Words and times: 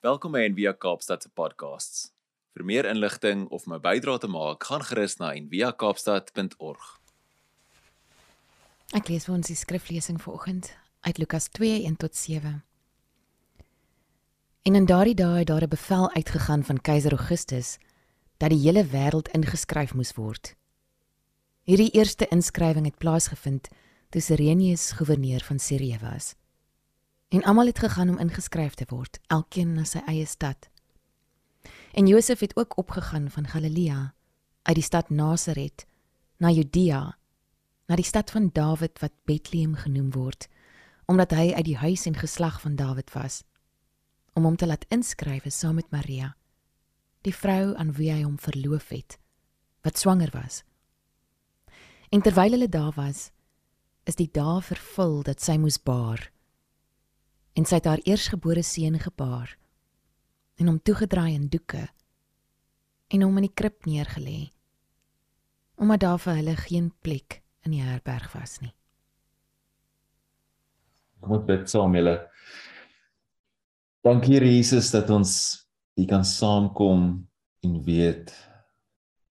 Welkom 0.00 0.32
by 0.32 0.46
Envia 0.48 0.70
Kaapstad 0.72 1.20
se 1.20 1.28
podcasts. 1.36 2.06
Vir 2.56 2.62
meer 2.64 2.86
inligting 2.88 3.42
of 3.52 3.66
om 3.66 3.74
'n 3.74 3.82
bydrae 3.84 4.18
te 4.18 4.28
maak, 4.28 4.64
gaan 4.64 4.80
gerus 4.80 5.18
na 5.18 5.34
enviakaapstad.org. 5.34 7.00
Ek 8.96 9.08
lees 9.08 9.24
vir 9.24 9.34
ons 9.34 9.46
die 9.46 9.56
skriflesing 9.56 10.16
vanoggend 10.22 10.76
uit 11.00 11.18
Lukas 11.18 11.48
2:1 11.48 11.96
tot 11.96 12.16
7. 12.16 12.64
En 14.62 14.74
in 14.74 14.86
daardie 14.86 15.14
dae 15.14 15.38
het 15.38 15.46
daar 15.46 15.64
'n 15.64 15.68
bevel 15.68 16.10
uitgegaan 16.10 16.64
van 16.64 16.80
keiser 16.80 17.12
Augustus 17.12 17.78
dat 18.38 18.50
die 18.50 18.58
hele 18.58 18.84
wêreld 18.84 19.28
ingeskryf 19.28 19.94
moes 19.94 20.14
word. 20.14 20.56
Hierdie 21.62 21.90
eerste 21.90 22.26
inskrywing 22.28 22.84
het 22.86 22.98
plaasgevind 22.98 23.68
toe 24.08 24.20
Serenius 24.20 24.92
goewerneur 24.92 25.44
van 25.44 25.58
Sirië 25.58 25.98
was 25.98 26.39
en 27.30 27.42
almal 27.42 27.66
het 27.70 27.78
gegaan 27.78 28.08
om 28.10 28.18
ingeskryf 28.18 28.74
te 28.74 28.84
word, 28.88 29.20
elkeen 29.30 29.76
na 29.78 29.84
sy 29.86 30.02
eie 30.10 30.26
stad. 30.26 30.66
En 31.94 32.06
Josef 32.10 32.40
het 32.42 32.56
ook 32.56 32.76
opgegaan 32.78 33.30
van 33.30 33.46
Galilea 33.46 34.14
uit 34.62 34.74
die 34.74 34.84
stad 34.84 35.10
Nasaret 35.10 35.86
na 36.42 36.50
Judea, 36.50 37.16
na 37.86 37.96
die 37.96 38.06
stad 38.06 38.30
van 38.30 38.50
Dawid 38.52 38.98
wat 38.98 39.14
Bethlehem 39.24 39.76
genoem 39.78 40.10
word, 40.10 40.48
omdat 41.06 41.30
hy 41.30 41.52
uit 41.54 41.64
die 41.64 41.76
huis 41.76 42.06
en 42.06 42.18
geslag 42.18 42.60
van 42.60 42.74
Dawid 42.76 43.12
was, 43.14 43.42
om 44.34 44.44
hom 44.44 44.56
te 44.56 44.66
laat 44.66 44.86
inskryf 44.90 45.46
saam 45.54 45.78
met 45.78 45.90
Maria, 45.90 46.34
die 47.22 47.34
vrou 47.34 47.76
aan 47.76 47.94
wie 47.94 48.10
hy 48.10 48.24
hom 48.24 48.38
verloof 48.38 48.90
het, 48.90 49.18
wat 49.86 49.98
swanger 49.98 50.30
was. 50.34 50.64
En 52.10 52.22
terwyl 52.22 52.58
hulle 52.58 52.68
daar 52.68 52.94
was, 52.98 53.30
is 54.02 54.18
die 54.18 54.30
dae 54.32 54.58
vervul 54.62 55.20
dat 55.22 55.42
sy 55.42 55.58
moes 55.60 55.78
baar 55.78 56.30
en 57.54 57.66
sy 57.66 57.80
het 57.80 57.88
haar 57.90 58.02
eersgebore 58.06 58.62
seun 58.62 58.98
gebaar 59.02 59.56
en 60.60 60.68
hom 60.70 60.78
toegedraai 60.78 61.34
in 61.34 61.48
doeke 61.50 61.86
en 63.10 63.24
hom 63.24 63.38
in 63.40 63.48
die 63.48 63.56
krib 63.56 63.86
neergelê 63.88 64.50
omdat 65.80 66.02
daar 66.04 66.20
vir 66.20 66.36
hulle 66.42 66.56
geen 66.60 66.90
plek 67.00 67.40
in 67.64 67.72
die 67.72 67.80
herberg 67.80 68.28
was 68.36 68.58
nie. 68.60 68.74
Kom 71.20 71.38
ons 71.38 71.46
bid 71.48 71.66
saam 71.72 71.96
julle. 71.96 72.14
Dankie 74.04 74.40
Jesus 74.44 74.90
dat 74.92 75.08
ons 75.12 75.32
hier 75.96 76.08
kan 76.08 76.24
saamkom 76.24 77.06
en 77.64 77.80
weet 77.84 78.32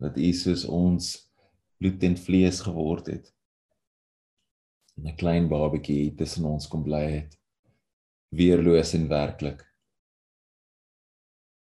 dat 0.02 0.18
U 0.18 0.32
soos 0.34 0.66
ons 0.66 1.12
bloed 1.78 2.04
en 2.06 2.18
vlees 2.18 2.62
geword 2.66 3.14
het. 3.14 3.34
En 4.98 5.08
'n 5.08 5.16
klein 5.16 5.50
babatjie 5.50 6.16
tussen 6.16 6.46
ons 6.46 6.68
kom 6.68 6.84
bly 6.84 7.06
het 7.12 7.39
weerloos 8.36 8.94
en 8.98 9.08
werklik. 9.10 9.64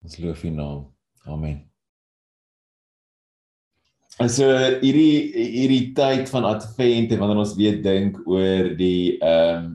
Ons 0.02 0.18
loof 0.22 0.44
U 0.44 0.50
naam. 0.50 0.88
Amen. 1.30 1.62
So 4.30 4.46
hierdie 4.82 5.32
hierdie 5.34 5.94
tyd 5.98 6.30
van 6.30 6.46
advent 6.46 7.14
en 7.14 7.22
wanneer 7.22 7.42
ons 7.42 7.56
weer 7.58 7.80
dink 7.82 8.20
oor 8.30 8.74
die 8.78 9.18
ehm 9.18 9.64
um, 9.64 9.70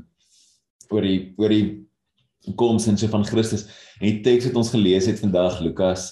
oor 0.93 1.03
die 1.03 1.33
oor 1.41 1.51
die 1.51 2.53
koms 2.55 2.87
en 2.87 2.99
so 3.01 3.11
van 3.11 3.25
Christus 3.27 3.65
en 3.99 4.07
die 4.07 4.21
teks 4.23 4.47
wat 4.47 4.61
ons 4.61 4.71
gelees 4.71 5.09
het 5.11 5.19
vandag 5.23 5.59
Lukas 5.65 6.11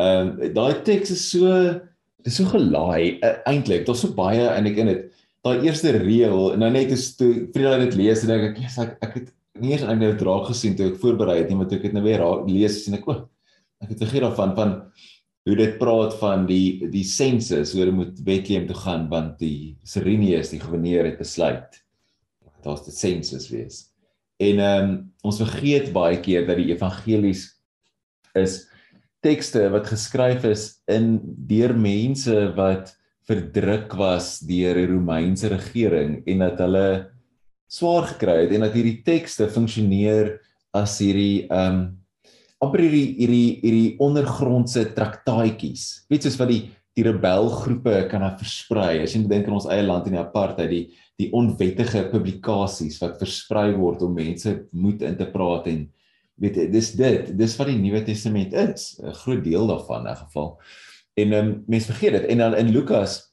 ehm 0.00 0.30
um, 0.38 0.54
daai 0.54 0.80
teks 0.86 1.12
is 1.12 1.26
so 1.34 1.50
dis 2.24 2.38
so 2.38 2.48
gelaai 2.48 3.18
uh, 3.20 3.34
eintlik 3.50 3.84
daar's 3.88 4.04
so 4.06 4.14
baie 4.16 4.46
eintlik 4.46 4.80
in 4.80 4.92
dit 4.92 5.04
daai 5.44 5.66
eerste 5.66 5.92
reël 5.98 6.54
en 6.54 6.62
nou 6.62 6.70
net 6.72 6.94
is 6.94 7.10
toe 7.18 7.32
Frieda 7.52 7.76
dit 7.82 7.98
lees 8.00 8.24
en 8.24 8.32
ek 8.38 8.48
ek 8.52 8.64
ek, 8.64 8.96
ek 9.02 9.16
het 9.18 9.32
nie 9.60 9.74
eens 9.74 9.84
eintlik 9.84 10.18
draak 10.20 10.48
gesien 10.48 10.76
toe 10.76 10.90
ek 10.90 11.00
voorberei 11.02 11.40
het 11.42 11.50
nie, 11.50 11.58
maar 11.58 11.68
toe 11.68 11.78
ek 11.78 11.88
dit 11.88 11.96
nou 11.96 12.04
weer 12.04 12.24
lees 12.48 12.82
sien 12.84 12.96
ek 12.98 13.08
o. 13.10 13.18
Ek 13.82 13.92
het 13.92 14.04
vergeet 14.04 14.24
daarvan 14.24 14.54
van 14.56 14.74
hoe 15.48 15.56
dit 15.58 15.78
praat 15.80 16.14
van 16.20 16.44
die 16.46 16.88
die 16.92 17.04
sensus 17.06 17.72
hoe 17.74 17.82
hulle 17.82 17.96
moet 17.96 18.20
Bethlehem 18.24 18.68
toe 18.68 18.78
gaan 18.78 19.08
want 19.10 19.40
die 19.42 19.74
Serenius 19.82 20.52
die 20.54 20.60
goewerneur 20.62 21.08
het 21.10 21.18
besluit. 21.18 21.80
Daar's 22.62 22.84
die 22.86 22.94
sensus 22.94 23.48
wees. 23.50 23.88
En 24.42 24.62
ehm 24.62 24.84
um, 24.84 24.92
ons 25.26 25.40
vergeet 25.42 25.92
baie 25.94 26.18
keer 26.22 26.46
dat 26.46 26.58
die 26.58 26.72
evangelies 26.74 27.48
is 28.38 28.62
tekste 29.22 29.68
wat 29.70 29.90
geskryf 29.90 30.46
is 30.48 30.64
in 30.90 31.18
deur 31.50 31.74
mense 31.78 32.34
wat 32.56 32.94
verdruk 33.28 33.92
was 33.98 34.40
deur 34.42 34.78
die 34.80 34.88
Romeinse 34.90 35.50
regering 35.52 36.22
en 36.26 36.42
dat 36.42 36.62
hulle 36.64 36.86
swaar 37.72 38.06
gekry 38.12 38.44
het 38.44 38.52
en 38.52 38.66
dat 38.66 38.76
hierdie 38.76 39.00
tekste 39.06 39.48
funksioneer 39.52 40.36
as 40.76 40.98
hierdie 41.02 41.48
ehm 41.48 41.80
um, 41.80 41.82
amper 42.62 42.84
hierdie 42.84 43.16
hierdie 43.18 43.46
hierdie 43.58 43.94
ondergrondse 44.04 44.84
traktaatjies. 44.94 46.04
Weet 46.12 46.28
soos 46.28 46.38
wat 46.38 46.52
die 46.52 46.62
die 46.92 47.06
rebelgroepe 47.06 48.04
kan 48.10 48.22
af 48.26 48.36
versprei. 48.42 49.00
As 49.02 49.14
jy 49.16 49.22
dink 49.24 49.48
aan 49.48 49.56
ons 49.56 49.66
eie 49.72 49.82
land 49.82 50.06
in 50.06 50.14
die 50.14 50.20
apartheid, 50.20 50.70
die 50.70 50.84
die 51.20 51.30
onwettige 51.36 52.04
publikasies 52.10 52.98
wat 53.02 53.18
versprei 53.20 53.72
word 53.76 54.02
om 54.02 54.14
mense 54.16 54.54
moed 54.72 55.02
in 55.06 55.18
te 55.18 55.26
praat 55.30 55.68
en 55.70 55.84
weet 56.42 56.56
dis 56.72 56.88
dit, 56.98 57.28
dis 57.38 57.54
wat 57.58 57.68
die 57.68 57.78
Nuwe 57.78 58.00
Testament 58.06 58.54
is, 58.54 58.98
'n 59.00 59.12
groot 59.24 59.42
deel 59.44 59.66
daarvan 59.66 60.06
in 60.06 60.16
geval. 60.16 60.58
En 61.16 61.32
ehm 61.32 61.48
um, 61.48 61.64
mense 61.66 61.92
vergeet 61.92 62.20
dit. 62.20 62.30
En 62.30 62.38
dan 62.38 62.54
in 62.54 62.70
Lukas 62.70 63.32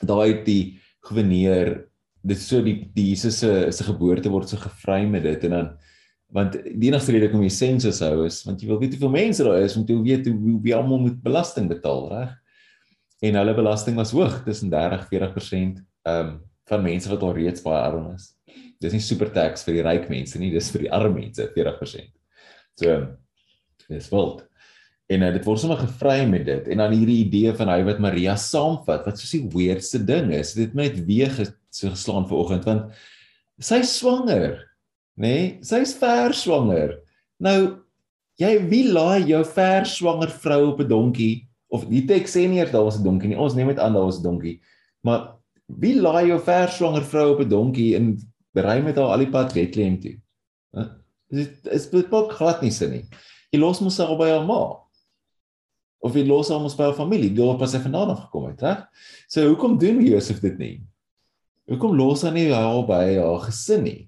daai 0.00 0.44
die 0.44 0.78
goewerneur 1.00 1.86
dit 2.26 2.40
so 2.42 2.62
die 2.64 2.78
die 2.94 3.10
Jesus 3.12 3.40
se 3.42 3.50
se 3.72 3.86
geboorte 3.86 4.32
word 4.32 4.50
so 4.50 4.60
gevry 4.60 5.04
met 5.08 5.26
dit 5.26 5.44
en 5.48 5.54
dan 5.56 5.68
want 6.34 6.56
die 6.58 6.88
enigste 6.88 7.14
rede 7.14 7.28
hoekom 7.28 7.44
jy 7.46 7.52
sensus 7.54 8.00
hou 8.02 8.24
is 8.26 8.40
want 8.46 8.62
jy 8.62 8.70
wil 8.70 8.80
weet 8.82 8.96
hoeveel 8.96 9.14
mense 9.14 9.46
daar 9.46 9.62
is 9.62 9.76
om 9.78 9.86
te 9.86 9.96
weet 10.02 10.26
hoe 10.26 10.56
wie 10.64 10.74
almal 10.74 11.04
moet 11.04 11.22
belasting 11.22 11.68
betaal 11.70 12.08
reg? 12.10 12.34
En 13.24 13.38
hulle 13.38 13.54
belasting 13.56 13.96
was 13.96 14.12
hoog 14.12 14.42
tussen 14.44 14.72
30 14.72 15.06
40% 15.12 15.80
ehm 16.06 16.26
um, 16.26 16.36
van 16.66 16.82
mense 16.82 17.06
wat 17.06 17.22
al 17.22 17.36
reeds 17.36 17.62
baie 17.62 17.78
arm 17.78 18.08
is. 18.10 18.32
Dis 18.82 18.90
nie 18.90 19.00
super 19.00 19.28
tax 19.30 19.62
vir 19.62 19.76
die 19.76 19.84
ryk 19.86 20.08
mense 20.10 20.38
nie 20.42 20.50
dis 20.50 20.72
vir 20.74 20.88
die 20.88 20.92
arm 20.92 21.14
mense 21.14 21.46
40% 21.54 22.10
so 22.76 22.96
dis 23.88 24.10
wild 24.12 24.45
en 25.06 25.22
uh, 25.22 25.32
dit 25.32 25.44
word 25.46 25.60
sommer 25.60 25.78
gevry 25.78 26.24
met 26.26 26.46
dit 26.46 26.68
en 26.72 26.82
dan 26.82 26.94
hierdie 26.94 27.20
idee 27.24 27.52
van 27.54 27.68
hy 27.70 27.82
wat 27.86 28.02
Maria 28.02 28.34
saamvat 28.36 29.06
wat 29.06 29.20
soos 29.20 29.34
die 29.36 29.46
weirdste 29.52 30.00
ding 30.02 30.32
is 30.34 30.54
dit 30.58 30.74
net 30.74 30.98
weer 31.06 31.32
so 31.70 31.92
geslaan 31.92 32.26
vanoggend 32.26 32.66
want 32.66 32.90
sy 33.62 33.80
swanger, 33.88 34.60
nê? 35.16 35.26
Nee, 35.26 35.44
Sy's 35.64 35.94
ver 35.96 36.34
swanger. 36.36 36.98
Nou 37.40 37.82
jy 38.40 38.52
wie 38.68 38.84
laai 38.92 39.24
jou 39.30 39.42
ver 39.48 39.86
swanger 39.88 40.32
vrou 40.42 40.72
op 40.72 40.80
'n 40.80 40.88
donkie 40.88 41.48
of 41.72 41.86
die 41.88 42.04
teks 42.06 42.36
sê 42.36 42.48
nie 42.48 42.60
eers 42.60 42.72
daar 42.72 42.84
was 42.84 42.98
'n 42.98 43.04
donkie 43.04 43.28
nie. 43.28 43.38
Ons 43.38 43.54
neem 43.54 43.68
dit 43.68 43.78
aan 43.78 43.94
daar 43.94 44.04
was 44.04 44.18
'n 44.18 44.22
donkie. 44.22 44.60
Maar 45.02 45.36
wie 45.66 46.00
laai 46.00 46.28
jou 46.28 46.40
ver 46.40 46.68
swanger 46.68 47.02
vrou 47.02 47.34
op 47.34 47.40
'n 47.40 47.48
donkie 47.48 47.96
en 47.96 48.18
ry 48.54 48.80
met 48.80 48.96
haar 48.96 49.12
al 49.12 49.18
die 49.18 49.30
pad 49.30 49.54
Bethlehem 49.54 50.00
toe? 50.00 50.16
Dit 51.30 51.66
is 51.66 51.90
dit 51.90 52.08
pas 52.10 52.32
glad 52.36 52.62
nie 52.62 52.70
sin 52.70 52.90
nie. 52.90 53.04
Jy 53.52 53.58
los 53.60 53.80
mos 53.80 53.98
haar 53.98 54.16
by 54.16 54.28
haar 54.28 54.44
ma. 54.46 54.76
Of 56.04 56.16
jy 56.16 56.26
los 56.28 56.50
haar 56.52 56.60
mos 56.62 56.76
by 56.78 56.90
haar 56.90 56.98
familie, 56.98 57.32
deur 57.34 57.56
pas 57.60 57.72
sy 57.72 57.80
vandaan 57.82 58.12
af 58.12 58.26
gekom 58.26 58.50
het, 58.50 58.62
hè? 58.62 58.74
So 59.32 59.46
hoekom 59.48 59.78
doen 59.80 60.02
Josef 60.04 60.42
dit 60.44 60.58
nie? 60.60 60.74
Hoekom 61.70 61.96
los 61.98 62.22
hy 62.26 62.32
nie 62.34 62.48
haar 62.52 62.82
by 62.86 63.16
haar 63.16 63.40
gesin 63.46 63.86
nie? 63.86 64.00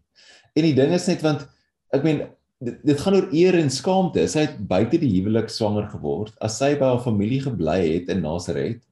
En 0.55 0.67
die 0.67 0.75
ding 0.77 0.93
is 0.95 1.09
net 1.11 1.25
want 1.27 1.47
ek 1.95 2.05
meen 2.05 2.23
dit, 2.65 2.79
dit 2.87 3.01
gaan 3.01 3.17
oor 3.19 3.29
eer 3.35 3.59
en 3.59 3.73
skaamte. 3.73 4.27
Sy 4.31 4.47
het 4.47 4.59
buite 4.71 5.01
die 5.01 5.11
huwelik 5.17 5.51
swanger 5.53 5.89
geword. 5.93 6.35
As 6.45 6.59
sy 6.61 6.75
by 6.79 6.93
haar 6.93 7.03
familie 7.05 7.41
gebly 7.45 7.81
het 7.87 8.13
in 8.15 8.23
Nasaret, 8.25 8.83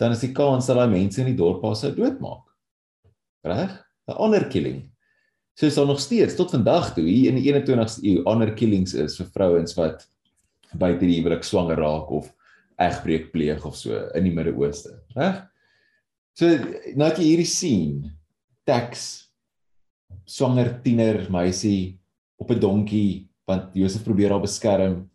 dan 0.00 0.12
is 0.12 0.24
die 0.24 0.34
kans 0.36 0.68
dat 0.68 0.78
daai 0.78 0.92
mense 0.92 1.22
in 1.22 1.30
die 1.32 1.38
dorp 1.38 1.64
haar 1.64 1.76
sou 1.78 1.92
doodmaak. 1.96 2.44
Reg? 3.46 3.82
'n 4.06 4.18
Honor 4.20 4.46
killing. 4.48 4.84
So 5.58 5.66
is 5.66 5.74
daar 5.74 5.86
nog 5.86 6.00
steeds 6.00 6.36
tot 6.36 6.50
vandag 6.50 6.94
toe 6.94 7.04
hier 7.04 7.32
in 7.32 7.40
die 7.40 7.46
21ste 7.48 8.04
eeu 8.04 8.22
honor 8.24 8.52
killings 8.54 8.92
is 8.94 9.16
vir 9.16 9.26
vrouens 9.32 9.74
wat 9.74 10.04
buite 10.78 11.04
die 11.06 11.18
huwelik 11.20 11.44
swanger 11.44 11.80
raak 11.80 12.10
of 12.10 12.32
egbreek 12.76 13.30
pleeg 13.32 13.64
of 13.66 13.76
so 13.76 13.96
in 14.14 14.26
die 14.28 14.34
Midde-Ooste. 14.34 14.98
Reg? 15.16 15.44
So 16.36 16.50
nou 16.52 17.06
dat 17.08 17.20
jy 17.20 17.30
hierdie 17.30 17.48
sien, 17.48 18.02
teks 18.68 19.26
swanger 20.28 20.74
tiener 20.84 21.22
meisie 21.32 21.98
op 22.36 22.50
'n 22.50 22.60
donkie 22.60 23.28
want 23.46 23.74
Josef 23.74 24.04
probeer 24.04 24.30
haar 24.30 24.42
beskerm 24.42 25.08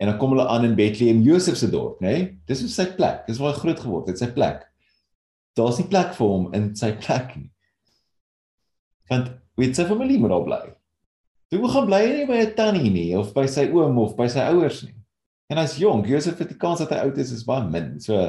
en 0.00 0.08
dan 0.08 0.18
kom 0.18 0.30
hulle 0.34 0.48
aan 0.48 0.64
in 0.64 0.74
Bethlehem, 0.74 1.22
Josef 1.22 1.56
se 1.56 1.70
dorp, 1.70 2.00
nê? 2.00 2.12
Nee? 2.12 2.38
Dis 2.46 2.60
hoe 2.60 2.68
sy 2.68 2.86
plek. 2.96 3.26
Dis 3.26 3.38
waar 3.38 3.52
hy 3.54 3.60
groot 3.60 3.80
geword 3.80 4.08
het, 4.08 4.18
sy 4.18 4.32
plek. 4.32 4.64
Daar's 5.54 5.78
nie 5.78 5.86
plek 5.86 6.14
vir 6.14 6.26
hom 6.28 6.48
in 6.52 6.74
sy 6.74 6.90
plek 6.98 7.36
nie. 7.36 7.50
Want 9.08 9.30
weet 9.56 9.76
sy 9.76 9.84
familie 9.84 10.18
moet 10.18 10.30
daar 10.30 10.44
bly. 10.48 10.74
Hy 11.52 11.60
moet 11.62 11.70
gaan 11.70 11.86
bly 11.86 12.02
nie 12.10 12.26
by 12.26 12.40
'n 12.42 12.54
tannie 12.56 12.90
nie 12.90 13.16
of 13.16 13.32
by 13.34 13.46
sy 13.46 13.68
oom 13.70 13.98
of 13.98 14.16
by 14.16 14.26
sy 14.26 14.40
ouers 14.40 14.82
nie. 14.82 14.94
En 15.52 15.60
hy's 15.60 15.76
jonk, 15.80 16.08
Josef 16.08 16.38
het 16.40 16.52
die 16.54 16.60
kans 16.60 16.80
dat 16.80 16.92
hy 16.94 17.02
oud 17.04 17.18
is 17.20 17.32
is 17.36 17.46
baie 17.46 17.66
min. 17.68 17.96
So 18.00 18.20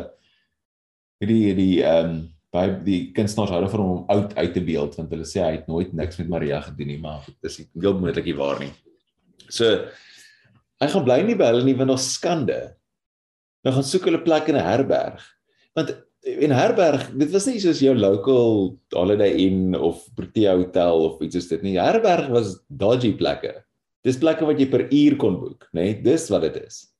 hierdie 1.23 1.53
die 1.57 1.75
ehm 1.83 2.09
um, 2.15 2.23
by 2.55 2.69
die 2.85 3.11
kunstenaars 3.11 3.51
hou 3.51 3.59
daarvan 3.59 3.81
om 3.83 3.89
hom 3.91 4.11
oud 4.13 4.33
uit 4.37 4.53
te 4.55 4.61
beeld 4.63 4.93
want 4.95 5.11
hulle 5.11 5.25
sê 5.27 5.41
hy 5.43 5.57
het 5.57 5.65
nooit 5.67 5.89
niks 5.97 6.21
met 6.21 6.29
Maria 6.31 6.61
gedoen 6.63 6.87
nie 6.87 7.01
maar 7.03 7.25
dit 7.27 7.49
is 7.49 7.57
heel 7.73 7.97
moontlik 7.99 8.29
nie 8.29 8.37
waar 8.37 8.61
nie. 8.61 8.71
So 9.51 9.67
hy 10.79 10.87
gaan 10.93 11.03
bly 11.07 11.17
nie 11.27 11.35
by 11.39 11.49
hulle 11.51 11.65
nie 11.67 11.75
want 11.75 11.91
daar's 11.91 12.07
skande. 12.15 12.59
Dan 13.65 13.75
gaan 13.75 13.87
soek 13.87 14.07
hulle 14.07 14.23
plek 14.23 14.47
in 14.51 14.59
'n 14.59 14.67
herberg. 14.69 15.23
Want 15.75 15.95
in 16.25 16.51
herberg, 16.51 17.11
dit 17.13 17.31
was 17.31 17.45
nie 17.45 17.59
soos 17.59 17.81
jou 17.83 17.93
local 17.93 18.77
holiday 18.93 19.31
inn 19.45 19.75
of 19.75 20.07
Protea 20.15 20.55
hotel 20.55 21.05
of 21.05 21.21
iets 21.21 21.35
soos 21.37 21.51
dit 21.51 21.61
nie. 21.61 21.77
Herberg 21.77 22.31
was 22.33 22.59
dodgy 22.69 23.13
plekke. 23.13 23.53
Dis 24.03 24.17
plekke 24.17 24.45
wat 24.45 24.59
jy 24.59 24.69
per 24.69 24.87
uur 24.89 25.15
kon 25.17 25.39
boek, 25.39 25.67
nê? 25.73 25.81
Nee? 25.91 26.01
Dis 26.05 26.29
wat 26.29 26.41
dit 26.47 26.57
is. 26.63 26.94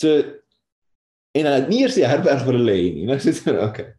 So 0.00 0.16
en 1.36 1.46
hy 1.46 1.54
het 1.60 1.70
nie 1.70 1.84
eers 1.84 1.98
die 1.98 2.08
herberg 2.08 2.42
vir 2.46 2.56
hulle 2.58 2.74
hê 2.74 2.90
nie. 2.96 3.06
Nou 3.06 3.18
sê 3.22 3.34
hy, 3.36 3.56
okay. 3.62 3.92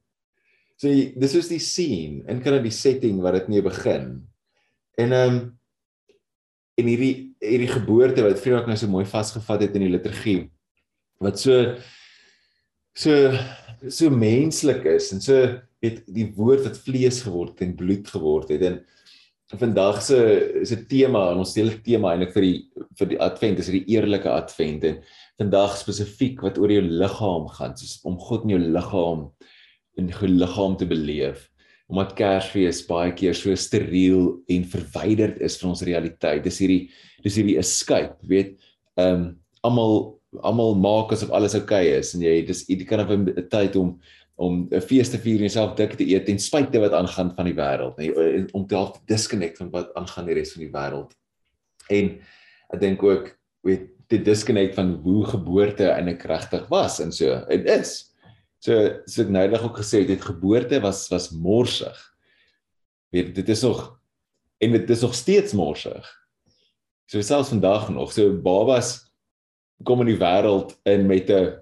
So 0.81 0.92
dis 0.92 1.38
is 1.38 1.50
die 1.51 1.62
scene 1.63 2.25
en 2.30 2.42
kan 2.44 2.57
dit 2.57 2.68
die 2.68 2.75
setting 2.75 3.21
wat 3.24 3.38
dit 3.38 3.51
mee 3.53 3.65
begin. 3.65 4.13
En 5.00 5.18
ehm 5.18 5.36
um, 5.39 5.42
en 6.80 6.88
hierdie 6.88 7.15
hierdie 7.42 7.71
geboorte 7.71 8.24
wat 8.25 8.39
Frederik 8.42 8.69
nou 8.69 8.77
so 8.80 8.89
mooi 8.92 9.06
vasgevat 9.09 9.65
het 9.65 9.75
in 9.77 9.86
die 9.86 9.94
liturgie 9.94 10.39
wat 11.21 11.39
so 11.42 11.57
so 12.98 13.31
so 13.88 14.09
menslik 14.13 14.86
is 14.89 15.12
en 15.15 15.21
so 15.24 15.38
weet 15.81 16.01
die 16.13 16.27
woord 16.38 16.65
wat 16.68 16.80
vlees 16.86 17.21
geword 17.25 17.62
en 17.65 17.77
bloed 17.77 18.09
geword 18.13 18.53
het 18.53 18.65
en 18.68 18.80
vandag 19.59 20.01
se 20.01 20.18
is 20.62 20.71
'n 20.71 20.86
tema 20.88 21.31
en 21.31 21.38
ons 21.38 21.56
hele 21.56 21.81
tema 21.81 22.12
eintlik 22.12 22.33
vir 22.33 22.42
die 22.42 22.59
vir 23.00 23.07
die 23.07 23.19
advent 23.19 23.59
is 23.59 23.68
die 23.68 23.86
eerlike 23.88 24.30
advent. 24.30 24.83
En 24.83 25.01
vandag 25.38 25.77
spesifiek 25.77 26.42
wat 26.42 26.57
oor 26.57 26.71
jou 26.71 26.81
liggaam 26.81 27.48
gaan 27.48 27.75
soos 27.77 28.00
om 28.03 28.18
God 28.19 28.44
in 28.44 28.50
jou 28.50 28.59
liggaam 28.59 29.31
in 29.98 30.07
jou 30.07 30.27
liggaam 30.27 30.77
te 30.77 30.86
beleef. 30.86 31.50
Omdat 31.89 32.15
Kersfees 32.15 32.88
baie 32.88 33.12
keer 33.12 33.33
so 33.33 33.53
steriel 33.56 34.39
en 34.48 34.63
verwyderd 34.63 35.42
is 35.42 35.57
van 35.59 35.69
ons 35.69 35.83
realiteit. 35.83 36.44
Dis 36.44 36.59
hierdie 36.59 36.89
dis 37.24 37.36
hierdie 37.36 37.57
escape, 37.57 38.18
weet, 38.24 38.57
ehm 38.98 39.13
um, 39.13 39.38
almal 39.63 40.20
almal 40.39 40.75
maak 40.80 41.12
asof 41.12 41.31
alles 41.36 41.56
oukei 41.56 41.88
okay 41.89 42.00
is 42.00 42.13
en 42.16 42.22
jy 42.22 42.42
dis 42.48 42.66
jy 42.69 42.86
kan 42.88 43.04
op 43.04 43.12
'n 43.12 43.48
tyd 43.50 43.75
om 43.75 44.00
om 44.36 44.68
'n 44.72 44.81
fees 44.81 45.10
te 45.10 45.18
vier 45.18 45.36
en 45.36 45.48
jouself 45.50 45.75
dik 45.75 45.98
te 45.98 46.07
eet 46.07 46.25
ten 46.25 46.39
spyte 46.39 46.80
wat 46.80 46.94
aangaan 46.94 47.36
van 47.36 47.45
die 47.45 47.54
wêreld, 47.54 47.98
nee, 47.98 48.48
om 48.54 48.66
te 48.68 48.75
half 48.75 49.01
disconnect 49.06 49.57
van 49.57 49.69
wat 49.69 49.94
aangaan 49.94 50.25
die 50.25 50.33
res 50.33 50.54
van 50.54 50.63
die 50.63 50.72
wêreld. 50.72 51.12
En 51.89 52.19
ek 52.74 52.80
dink 52.80 53.04
ook 53.04 53.38
weet 53.63 53.89
die 54.07 54.22
disconnect 54.22 54.75
van 54.75 54.95
hoe 55.04 55.25
geboorte 55.25 55.92
eintlik 55.92 56.24
regtig 56.24 56.68
was 56.69 57.00
en 57.00 57.12
so. 57.12 57.45
Dit 57.48 57.69
is 57.69 58.12
So 58.62 59.01
so 59.10 59.24
ek 59.25 59.31
noudag 59.34 59.63
ook 59.66 59.80
gesê 59.81 60.04
dit 60.06 60.22
geboorte 60.22 60.77
was 60.84 61.07
was 61.10 61.31
morsig. 61.34 61.98
Weet 63.10 63.34
dit 63.36 63.50
is 63.50 63.63
nog 63.66 63.98
en 64.62 64.75
dit 64.77 64.89
is 64.89 65.01
nog 65.01 65.16
steeds 65.18 65.56
morsig. 65.57 66.06
So 67.10 67.22
selfs 67.25 67.50
vandag 67.50 67.89
nog 67.89 68.13
so 68.13 68.30
babas 68.38 69.11
kom 69.83 70.01
in 70.01 70.12
die 70.13 70.19
wêreld 70.19 70.75
in 70.86 71.07
met 71.07 71.30
'n 71.30 71.57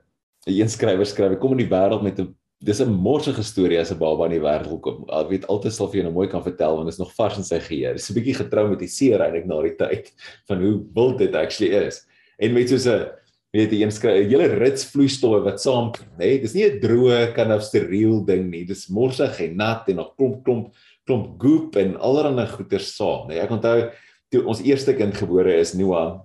'n 0.48 0.70
skrywer 0.70 1.06
skryf 1.06 1.40
kom 1.40 1.52
in 1.52 1.66
die 1.68 1.74
wêreld 1.76 2.04
met 2.04 2.20
'n 2.20 2.36
dis 2.62 2.82
'n 2.82 2.92
morsige 2.92 3.44
storie 3.44 3.80
as 3.80 3.92
'n 3.92 4.00
baba 4.00 4.26
in 4.26 4.32
die 4.32 4.46
wêreld 4.46 4.82
kom. 4.82 5.06
Al 5.10 5.30
weet 5.30 5.48
altyd 5.48 5.74
sal 5.74 5.88
vir 5.88 6.02
jou 6.02 6.04
nou 6.04 6.14
mooi 6.14 6.28
kan 6.28 6.44
vertel 6.44 6.76
want 6.76 6.88
dit 6.88 6.94
is 6.94 7.00
nog 7.00 7.16
vars 7.16 7.38
in 7.38 7.44
sy 7.44 7.60
geheue. 7.60 7.94
Dis 7.94 8.10
'n 8.10 8.16
bietjie 8.16 8.36
getraumatiseer 8.36 9.22
eintlik 9.22 9.46
na 9.46 9.62
die 9.62 9.76
tyd 9.76 10.12
van 10.48 10.62
hoe 10.62 10.86
wild 10.94 11.18
dit 11.20 11.36
actually 11.36 11.72
is. 11.88 12.06
En 12.40 12.54
met 12.54 12.70
so 12.70 12.76
'n 12.76 13.10
weet 13.54 13.72
jy 13.72 13.82
een 13.82 13.92
skryf 13.92 14.26
'n 14.26 14.30
hele 14.30 14.48
rits 14.60 14.86
vloeistowwe 14.92 15.42
wat 15.44 15.62
saam 15.62 15.92
nê 16.20 16.26
nee, 16.26 16.42
dis 16.42 16.54
nie 16.54 16.66
'n 16.66 16.80
droë 16.80 17.34
kan 17.34 17.52
of 17.52 17.64
steriel 17.64 18.24
ding 18.26 18.50
nie 18.52 18.66
dis 18.66 18.90
morsig 18.90 19.40
en 19.42 19.58
nat 19.58 19.90
en 19.90 19.96
nog 19.96 20.16
klomp 20.16 20.44
klomp 20.44 20.74
klomp 21.06 21.42
goop 21.42 21.76
en 21.76 21.98
allerlei 21.98 22.46
goeder 22.48 22.80
saam 22.80 23.28
nê 23.28 23.34
nee, 23.34 23.42
ek 23.42 23.52
onthou 23.52 23.90
toe 24.30 24.46
ons 24.46 24.62
eerste 24.62 24.94
kind 24.94 25.16
gebore 25.16 25.54
is 25.58 25.74
Noah 25.74 26.22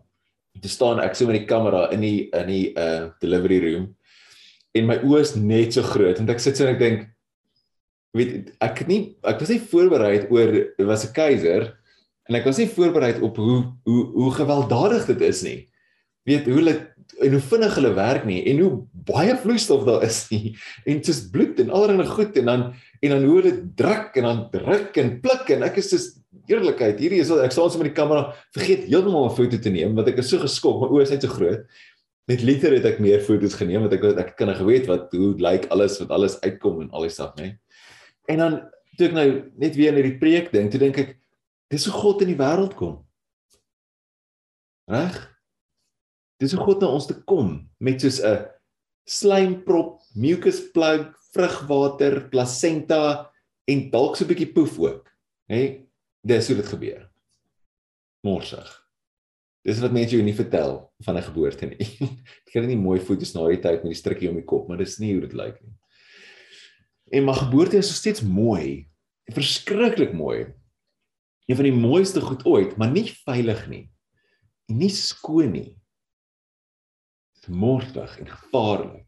te 0.60 0.68
staan 0.68 1.00
ek 1.00 1.16
so 1.16 1.26
met 1.26 1.40
die 1.40 1.50
kamera 1.50 1.88
in 1.92 2.00
die 2.00 2.28
in 2.32 2.46
die 2.50 2.66
uh 2.78 3.10
delivery 3.20 3.60
room 3.64 3.88
en 4.74 4.86
my 4.86 4.98
oë 5.02 5.20
is 5.20 5.34
net 5.36 5.74
so 5.74 5.82
groot 5.82 6.18
want 6.18 6.30
ek 6.30 6.40
sit 6.40 6.56
so 6.56 6.66
en 6.66 6.74
ek 6.74 6.82
dink 6.82 7.06
weet 8.14 8.52
ek 8.62 8.84
het 8.84 8.88
nie 8.88 9.02
ek 9.22 9.40
was 9.40 9.50
nie 9.50 9.62
voorberei 9.72 10.26
oor 10.30 10.54
was 10.78 11.06
'n 11.06 11.14
keiser 11.14 11.72
en 12.28 12.38
ek 12.38 12.48
was 12.48 12.58
nie 12.60 12.70
voorberei 12.70 13.14
op 13.24 13.38
hoe 13.40 13.60
hoe 13.84 14.02
hoe 14.14 14.32
gewelddadig 14.32 15.06
dit 15.12 15.22
is 15.28 15.42
nie. 15.44 15.58
Weet 16.28 16.48
hoe 16.48 16.58
hulle 16.60 16.74
en 17.20 17.36
hoe 17.36 17.42
vinnig 17.50 17.74
hulle 17.76 17.92
werk 17.94 18.24
nie 18.24 18.40
en 18.48 18.62
hoe 18.64 18.72
baie 19.10 19.34
vloeistof 19.36 19.84
daar 19.88 20.06
is 20.06 20.24
nie. 20.32 20.54
En 20.88 21.02
dis 21.04 21.20
bloed 21.30 21.60
en 21.60 21.72
allerlei 21.74 22.08
goed 22.08 22.38
en 22.40 22.50
dan 22.50 22.64
en 23.04 23.12
dan 23.12 23.24
hoe 23.28 23.38
hulle 23.40 23.54
druk 23.76 24.16
en 24.20 24.28
dan 24.28 24.44
druk 24.52 25.00
en 25.00 25.16
pluk 25.24 25.50
en 25.54 25.66
ek 25.66 25.80
is 25.82 25.90
so 25.92 26.20
eerlikheid 26.50 27.00
hierdie 27.00 27.20
is 27.22 27.32
ek 27.32 27.52
staan 27.54 27.72
so 27.72 27.80
met 27.80 27.90
die 27.90 27.96
kamera 27.96 28.30
vergeet 28.56 28.86
heeltemal 28.88 29.28
'n 29.28 29.36
foto 29.36 29.60
te 29.60 29.72
neem 29.72 29.96
want 29.98 30.08
ek 30.08 30.22
is 30.22 30.30
so 30.32 30.40
geskok 30.42 30.80
my 30.82 30.88
oë 30.88 31.02
is 31.02 31.12
net 31.14 31.26
so 31.26 31.32
groot. 31.32 31.66
Met 32.26 32.40
liter 32.40 32.72
het 32.72 32.86
ek 32.88 33.02
meer 33.04 33.20
foto's 33.20 33.56
geneem 33.60 33.84
want 33.84 33.92
ek 33.92 34.04
ek 34.04 34.36
kan 34.36 34.54
geweet 34.56 34.88
wat 34.88 35.12
hoe 35.12 35.34
lyk 35.36 35.68
alles 35.70 36.00
wat 36.00 36.10
alles 36.10 36.40
uitkom 36.40 36.80
en 36.80 36.90
al 36.92 37.06
die 37.08 37.12
stuff 37.12 37.36
nê 37.36 37.58
en 38.28 38.38
dan 38.38 38.60
toe 38.96 39.08
ek 39.08 39.16
nou 39.16 39.28
net 39.60 39.76
weer 39.76 39.92
in 39.92 40.00
hierdie 40.00 40.20
preek 40.20 40.52
ding 40.52 40.70
toe 40.70 40.80
dink 40.80 40.98
ek 40.98 41.16
dis 41.72 41.86
hoe 41.88 41.96
God 41.96 42.22
in 42.22 42.30
die 42.32 42.38
wêreld 42.38 42.76
kom. 42.78 43.02
Reg? 44.90 45.16
Dis 46.40 46.52
hoe 46.54 46.64
God 46.64 46.82
na 46.82 46.92
ons 46.92 47.08
te 47.08 47.16
kom 47.26 47.56
met 47.80 48.00
soos 48.00 48.20
'n 48.20 48.46
slijmprop, 49.04 50.00
mucus 50.14 50.60
plug, 50.72 51.10
vrugwater, 51.34 52.28
placenta 52.30 53.30
en 53.68 53.90
dalk 53.90 54.16
so 54.16 54.24
'n 54.24 54.28
bietjie 54.28 54.52
poef 54.52 54.78
ook. 54.78 55.10
Hè? 55.48 55.56
Nee, 55.56 55.88
dis 56.22 56.48
hoe 56.48 56.56
dit 56.56 56.66
gebeur. 56.66 57.10
Morsig. 58.22 58.70
Dis 59.64 59.80
wat 59.80 59.92
mense 59.92 60.14
jou 60.14 60.22
nie 60.22 60.34
vertel 60.34 60.92
van 61.04 61.16
'n 61.16 61.22
geboorte 61.22 61.66
nie. 61.66 61.86
Ek 62.46 62.52
kry 62.52 62.66
nie 62.66 62.76
mooi 62.76 63.00
foto's 63.00 63.34
na 63.34 63.48
die 63.48 63.60
tyd 63.60 63.82
met 63.82 63.92
die 63.92 64.00
strikkie 64.00 64.28
om 64.28 64.36
die 64.36 64.44
kop, 64.44 64.68
maar 64.68 64.78
dis 64.78 64.98
nie 64.98 65.12
hoe 65.12 65.22
dit 65.26 65.32
lyk 65.34 65.60
nie. 65.62 65.74
En 67.12 67.24
maar 67.24 67.40
geboorte 67.44 67.76
is 67.76 67.94
steeds 67.94 68.22
mooi. 68.22 68.88
Verskriklik 69.32 70.12
mooi. 70.12 70.54
Een 71.46 71.56
van 71.56 71.64
die 71.64 71.76
mooiste 71.76 72.20
goed 72.20 72.44
ooit, 72.46 72.76
maar 72.76 72.90
nie 72.90 73.10
veilig 73.24 73.68
nie. 73.68 73.90
Nie 74.68 74.90
skoon 74.90 75.52
nie 75.52 75.84
morsig 77.48 78.18
en 78.18 78.28
gevaarlik. 78.28 79.03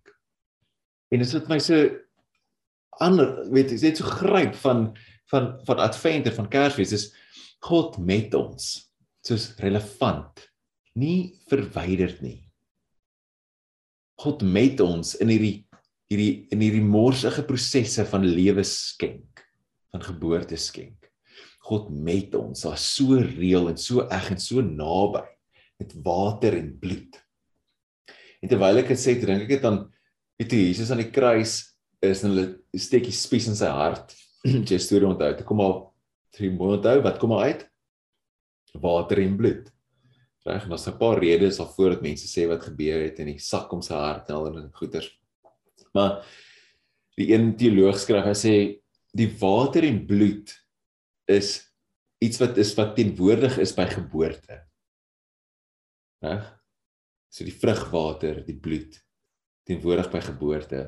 En 1.12 1.22
dit 1.22 1.32
het 1.36 1.48
my 1.50 1.58
so 1.62 1.78
ander 3.02 3.44
weet 3.52 3.74
jy 3.74 3.78
net 3.82 4.00
so 4.00 4.08
gryp 4.08 4.56
van 4.62 4.90
van 5.30 5.52
van 5.66 5.82
Advent 5.82 6.28
en 6.30 6.36
van 6.36 6.50
Kersfees 6.50 6.94
is 6.94 7.06
God 7.66 7.98
met 7.98 8.34
ons. 8.38 8.86
Soos 9.26 9.48
relevant, 9.58 10.44
nie 10.94 11.34
verwyderd 11.50 12.20
nie. 12.22 12.44
God 14.22 14.44
met 14.46 14.80
ons 14.80 15.16
in 15.20 15.32
hierdie 15.32 15.66
hierdie 16.06 16.46
in 16.54 16.62
hierdie 16.62 16.84
morsige 16.86 17.42
prosesse 17.48 18.04
van 18.06 18.22
lewe 18.22 18.62
skenk, 18.66 19.42
van 19.90 20.04
geboorte 20.06 20.58
skenk. 20.60 21.10
God 21.66 21.90
met 21.90 22.34
ons, 22.38 22.62
daar 22.62 22.78
so 22.78 23.18
reël 23.18 23.72
en 23.72 23.80
so 23.80 24.04
eg 24.06 24.30
en 24.30 24.38
so 24.38 24.62
naby 24.62 25.24
met 25.82 25.96
water 26.06 26.54
en 26.54 26.70
bloed. 26.78 27.18
En 28.38 28.52
terwyl 28.52 28.84
ek 28.84 28.92
dit 28.94 29.02
sê, 29.02 29.16
dink 29.18 29.48
ek 29.48 29.56
dit 29.56 29.66
aan 29.66 29.82
weet 30.36 30.52
jy 30.52 30.62
Jesus 30.68 30.90
aan 30.92 31.00
die 31.00 31.12
kruis 31.12 31.58
is 32.04 32.22
en 32.24 32.32
hulle 32.32 32.46
steek 32.76 33.06
die 33.08 33.14
spies 33.14 33.48
in 33.50 33.56
sy 33.58 33.70
hart. 33.72 34.12
Jy 34.70 34.78
storie 34.82 35.08
onthou. 35.08 35.32
Dit 35.38 35.46
kom 35.48 35.62
al 35.64 35.78
drie 36.36 36.50
mooi 36.52 36.76
onthou. 36.76 36.98
Wat 37.04 37.18
kom 37.22 37.32
uit? 37.40 37.64
Water 38.82 39.22
en 39.22 39.36
bloed. 39.38 39.70
Reg, 40.46 40.66
en 40.66 40.74
daar's 40.74 40.86
'n 40.86 40.98
paar 41.00 41.18
redes 41.18 41.58
alvoor 41.58 41.96
dat 41.96 42.02
mense 42.02 42.28
sê 42.28 42.46
wat 42.46 42.62
gebeur 42.62 43.00
het 43.02 43.18
in 43.18 43.32
die 43.32 43.40
sak 43.42 43.72
om 43.72 43.82
sy 43.82 43.94
hart 43.94 44.28
en 44.28 44.36
al 44.36 44.52
die 44.52 44.68
goeters. 44.78 45.08
Maar 45.94 46.22
die 47.16 47.32
een 47.32 47.56
teoloog 47.56 47.98
skryf 47.98 48.28
hy 48.28 48.36
sê 48.36 48.54
die 49.16 49.30
water 49.40 49.82
en 49.82 50.04
bloed 50.06 50.52
is 51.26 51.64
iets 52.22 52.38
wat 52.38 52.58
is 52.58 52.74
wat 52.76 52.94
teenwoordig 52.94 53.58
is 53.58 53.72
by 53.74 53.88
geboorte. 53.90 54.62
Reg? 56.22 56.52
so 57.28 57.44
die 57.44 57.52
vrugwater, 57.52 58.44
die 58.46 58.56
bloed 58.56 58.96
teenwoordig 59.66 60.08
by 60.12 60.22
geboorte. 60.24 60.80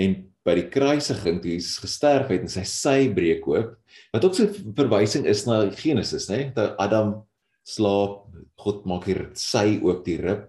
En 0.00 0.16
by 0.42 0.56
die 0.58 0.68
kruisiging 0.72 1.38
toe 1.42 1.52
Jesus 1.52 1.78
gesterf 1.82 2.30
het 2.32 2.42
en 2.42 2.50
sy 2.50 2.64
sy 2.66 2.96
breek 3.14 3.46
oop, 3.46 3.76
wat 4.14 4.24
ook 4.24 4.38
'n 4.40 4.74
verwysing 4.74 5.26
is 5.26 5.46
na 5.46 5.70
Genesis, 5.70 6.28
né? 6.28 6.52
Dat 6.54 6.76
Adam 6.78 7.22
slaap, 7.64 8.26
God 8.58 8.84
maak 8.86 9.04
hier 9.04 9.30
sy 9.34 9.78
oop 9.82 10.04
die 10.04 10.16
rib. 10.16 10.48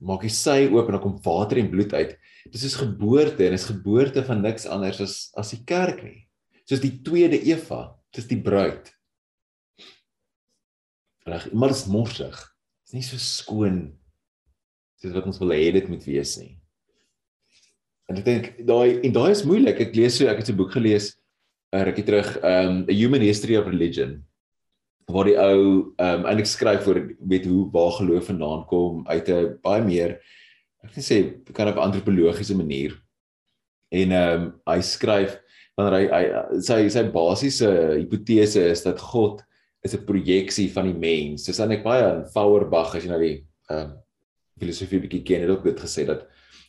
Maak 0.00 0.22
hy 0.22 0.28
sy 0.28 0.68
oop 0.72 0.86
en 0.88 0.92
dan 0.92 1.02
kom 1.02 1.22
water 1.22 1.58
en 1.58 1.70
bloed 1.70 1.92
uit. 1.92 2.18
Dis 2.50 2.64
is 2.64 2.74
geboorte 2.74 3.46
en 3.46 3.52
is 3.52 3.68
geboorte 3.68 4.24
van 4.24 4.42
niks 4.42 4.66
anders 4.66 5.00
as 5.00 5.32
as 5.36 5.50
die 5.50 5.64
kerk 5.64 6.02
nie. 6.02 6.26
Soos 6.64 6.80
die 6.80 7.02
tweede 7.02 7.38
Eva, 7.38 7.96
dis 8.12 8.26
die 8.26 8.40
bruid. 8.40 8.90
Reg, 11.26 11.52
maar 11.52 11.68
dit 11.68 11.76
is 11.76 11.86
morsig 11.86 12.50
is 12.90 12.96
nie 12.96 13.06
so 13.06 13.20
skoon 13.22 13.92
soos 15.00 15.14
wat 15.16 15.26
ons 15.26 15.40
wil 15.42 15.54
hê 15.56 15.72
dit 15.72 15.88
moet 15.88 16.04
wees 16.04 16.36
nie. 16.38 16.56
En 18.10 18.18
ek 18.18 18.24
dink 18.24 18.50
daai 18.66 19.00
en 19.06 19.12
daai 19.12 19.30
is 19.30 19.44
moeilik. 19.46 19.80
Ek 19.80 19.94
lees 19.96 20.18
so 20.18 20.26
ek 20.28 20.42
het 20.42 20.50
'n 20.50 20.56
boek 20.56 20.72
gelees 20.72 21.16
'n 21.72 21.84
rukkie 21.86 22.04
terug, 22.04 22.36
um 22.42 22.84
A 22.88 22.92
Human 22.92 23.22
History 23.22 23.56
of 23.56 23.66
Religion 23.66 24.22
waar 25.10 25.26
die 25.26 25.38
ou 25.38 25.62
um, 25.98 26.26
eintlik 26.28 26.46
skryf 26.46 26.86
oor 26.88 27.00
weet 27.18 27.46
hoe 27.50 27.64
waar 27.74 27.92
geloof 27.98 28.28
vandaan 28.30 28.64
kom 28.70 29.06
uit 29.08 29.28
'n 29.28 29.58
baie 29.62 29.82
meer 29.82 30.20
ek 30.84 30.96
sê 30.96 31.16
kan 31.52 31.68
op 31.68 31.76
'n 31.76 31.86
antropologiese 31.88 32.56
manier. 32.56 32.96
En 33.92 34.12
um, 34.12 34.42
hy 34.66 34.80
skryf 34.80 35.38
wanneer 35.76 35.96
hy, 35.98 36.04
hy 36.08 36.60
sy 36.60 36.88
sy 36.88 37.04
basiese 37.10 37.70
hipotese 37.98 38.62
is 38.70 38.82
dat 38.82 39.00
God 39.00 39.42
is 39.82 39.94
'n 39.94 40.04
projeksie 40.04 40.70
van 40.70 40.86
die 40.86 40.94
mens. 40.98 41.44
Dis 41.44 41.60
eintlik 41.60 41.84
baie 41.84 42.04
aan 42.04 42.26
Feuerbach 42.26 42.94
as 42.94 43.04
jy 43.04 43.10
nou 43.10 43.20
die 43.20 43.46
um, 43.70 43.92
filosofie 44.60 45.00
bietjie 45.02 45.24
ken, 45.26 45.44
het 45.44 45.52
ook 45.54 45.66
dit 45.66 45.80
gesê 45.80 46.06
dat 46.08 46.26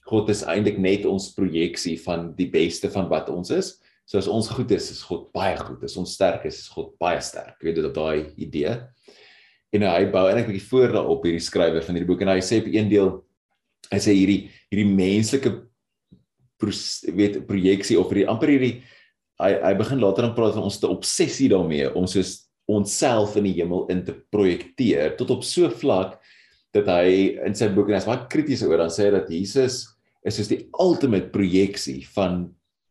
God 0.10 0.32
is 0.34 0.44
eintlik 0.50 0.80
net 0.82 1.06
ons 1.06 1.30
projeksie 1.36 1.98
van 2.02 2.32
die 2.38 2.50
beste 2.52 2.90
van 2.92 3.10
wat 3.12 3.30
ons 3.30 3.52
is. 3.54 3.76
So 4.10 4.18
as 4.18 4.28
ons 4.32 4.50
goed 4.52 4.72
is, 4.76 4.90
is 4.92 5.04
God 5.08 5.30
baie 5.36 5.56
goed. 5.60 5.84
As 5.86 5.96
ons 6.00 6.16
sterk 6.18 6.48
is, 6.50 6.64
is 6.66 6.72
God 6.74 6.96
baie 7.00 7.22
sterk. 7.24 7.56
Ek 7.60 7.68
weet 7.68 7.78
dit 7.80 7.88
op 7.88 7.96
daai 7.96 8.32
idee. 8.42 8.74
En 9.72 9.86
hy 9.88 10.06
bou 10.12 10.26
eintlik 10.28 10.48
'n 10.48 10.52
bietjie 10.52 10.70
voor 10.70 10.96
daarop 10.98 11.24
hierdie 11.24 11.44
skrywer 11.48 11.84
van 11.84 11.96
hierdie 11.96 12.10
boek 12.10 12.22
en 12.22 12.34
hy 12.34 12.42
sê 12.42 12.60
op 12.60 12.68
een 12.68 12.90
deel 12.90 13.22
hy 13.92 14.00
sê 14.00 14.16
hierdie 14.16 14.50
hierdie 14.72 14.90
menslike 14.96 15.52
weet 17.16 17.42
projeksie 17.48 17.98
of 18.00 18.12
hierdie 18.12 18.28
amper 18.30 18.52
hierdie 18.54 18.76
hy 19.42 19.52
hy 19.64 19.74
begin 19.80 20.02
later 20.02 20.28
dan 20.28 20.36
praat 20.38 20.56
van 20.58 20.68
ons 20.68 20.80
te 20.80 20.90
obsessie 20.92 21.50
daarmee 21.50 21.90
om 21.98 22.08
soos 22.10 22.52
onsself 22.72 23.36
in 23.40 23.48
die 23.50 23.56
hemel 23.58 23.88
in 23.94 24.04
te 24.06 24.14
projekteer 24.34 25.16
tot 25.20 25.34
op 25.34 25.44
so 25.48 25.70
vlak 25.82 26.20
dat 26.76 26.88
hy 26.88 27.38
in 27.46 27.56
sy 27.58 27.68
boek 27.74 27.90
en 27.90 27.98
hy's 27.98 28.08
baie 28.08 28.28
krities 28.32 28.64
oor 28.64 28.80
dan 28.80 28.92
sê 28.94 29.10
hy 29.10 29.16
dat 29.18 29.32
Jesus 29.32 29.84
is 30.24 30.38
soos 30.38 30.52
die 30.52 30.64
ultimate 30.80 31.32
projeksie 31.34 32.02
van 32.16 32.46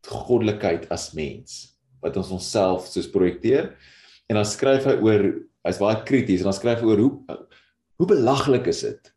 goddelikheid 0.07 0.87
as 0.93 1.11
mens 1.17 1.77
wat 2.01 2.17
ons 2.17 2.33
onsself 2.33 2.87
soos 2.89 3.09
projekteer. 3.13 3.75
En 4.29 4.39
dan 4.39 4.47
skryf 4.47 4.87
hy 4.89 4.97
oor 5.05 5.25
hy's 5.67 5.81
baie 5.81 6.01
krities 6.07 6.41
en 6.41 6.49
dan 6.49 6.57
skryf 6.57 6.81
hy 6.81 6.89
oor 6.89 7.03
hoe 7.05 7.39
hoe 8.01 8.07
belaglik 8.09 8.65
is 8.71 8.81
dit 8.81 9.11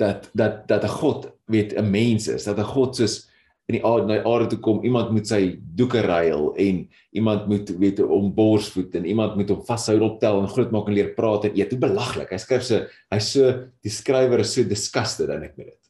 dat 0.00 0.30
dat 0.32 0.64
dat 0.68 0.84
'n 0.84 0.96
God 1.00 1.28
weet 1.46 1.76
'n 1.76 1.90
mens 1.90 2.28
is 2.28 2.44
dat 2.44 2.58
'n 2.58 2.72
God 2.74 2.96
soos 2.96 3.28
in 3.70 3.78
die 3.78 3.84
aarde 3.86 4.08
na 4.08 4.16
die 4.18 4.28
aarde 4.28 4.48
toe 4.52 4.58
kom, 4.60 4.82
iemand 4.84 5.12
moet 5.14 5.28
sy 5.28 5.40
doeke 5.78 6.02
ruil 6.04 6.50
en 6.60 6.82
iemand 7.16 7.46
moet 7.48 7.70
weet 7.80 8.02
om 8.04 8.28
borsvoet 8.36 8.96
en 8.98 9.06
iemand 9.08 9.38
moet 9.38 9.54
hom 9.54 9.62
vashou 9.64 9.96
optel 10.04 10.42
en 10.42 10.50
groot 10.52 10.74
maak 10.74 10.90
en 10.90 10.96
leer 10.98 11.14
praat 11.16 11.48
en 11.48 11.56
eet. 11.56 11.72
Hoe 11.72 11.80
belaglik. 11.80 12.34
Hy 12.34 12.40
skryf 12.42 12.66
so 12.68 12.82
hy 13.14 13.20
so 13.24 13.54
die 13.84 13.94
skrywer 13.94 14.44
is 14.44 14.52
so 14.52 14.68
disgusted 14.68 15.32
dan 15.32 15.46
ek 15.48 15.56
met 15.56 15.72
dit. 15.72 15.80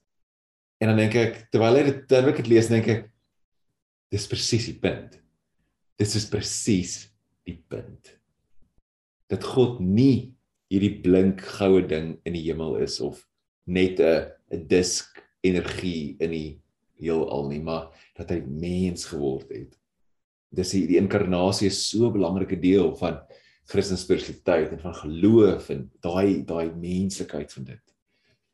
En 0.83 0.93
dan 0.93 1.03
dink 1.03 1.19
ek 1.19 1.43
terwyl 1.51 1.81
hy 1.81 1.85
dit 1.89 2.01
terwyl 2.11 2.35
ek 2.35 2.41
dit 2.45 2.53
lees 2.55 2.71
dink 2.71 2.91
ek 2.95 3.05
dis 4.15 4.31
presies 4.31 4.71
die 4.71 4.79
punt. 4.79 5.19
Dis 5.99 6.15
is 6.19 6.31
presies 6.31 6.97
die 7.47 7.59
punt. 7.59 8.15
Dat 9.31 9.43
God 9.43 9.81
nie 9.83 10.35
hierdie 10.71 11.01
blink 11.03 11.43
goue 11.59 11.83
ding 11.83 12.15
in 12.23 12.39
die 12.39 12.47
hemel 12.47 12.79
is 12.87 13.01
of 13.03 13.19
net 13.67 13.99
'n 13.99 14.31
'n 14.55 14.67
disk 14.71 15.19
energie 15.43 16.15
in 16.21 16.31
die 16.31 16.51
heelal 17.01 17.49
nie, 17.49 17.61
maar 17.63 17.91
dat 18.19 18.31
hy 18.31 18.41
mens 18.47 19.09
geword 19.11 19.51
het. 19.53 19.73
Dis 20.55 20.75
die, 20.77 20.85
die 20.87 21.01
inkarnasie 21.01 21.67
is 21.67 21.81
so 21.89 22.07
'n 22.07 22.15
belangrike 22.15 22.61
deel 22.61 22.95
van 22.97 23.19
Christelike 23.67 24.03
spiritualiteit 24.03 24.73
en 24.73 24.81
van 24.81 24.95
geloof 24.95 25.71
en 25.71 25.91
daai 26.01 26.45
daai 26.45 26.71
menslikheid 26.77 27.53
van 27.53 27.65
dit. 27.65 27.83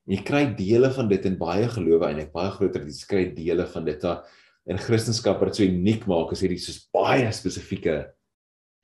En 0.06 0.14
jy 0.14 0.22
kry 0.22 0.44
dele 0.56 0.90
van 0.90 1.08
dit 1.08 1.24
in 1.26 1.36
baie 1.38 1.68
gelowe 1.68 2.06
eintlik 2.06 2.32
baie 2.32 2.50
groter 2.50 2.86
jy 2.86 3.06
kry 3.08 3.24
dele 3.34 3.66
van 3.66 3.84
dit 3.84 4.00
daar 4.00 4.24
in 4.66 4.78
Christendom 4.78 5.40
wat 5.40 5.56
so 5.56 5.64
uniek 5.64 6.06
maak 6.06 6.32
is 6.32 6.42
hierdie 6.44 6.60
soos 6.60 6.88
baie 6.94 7.30
spesifieke 7.32 8.12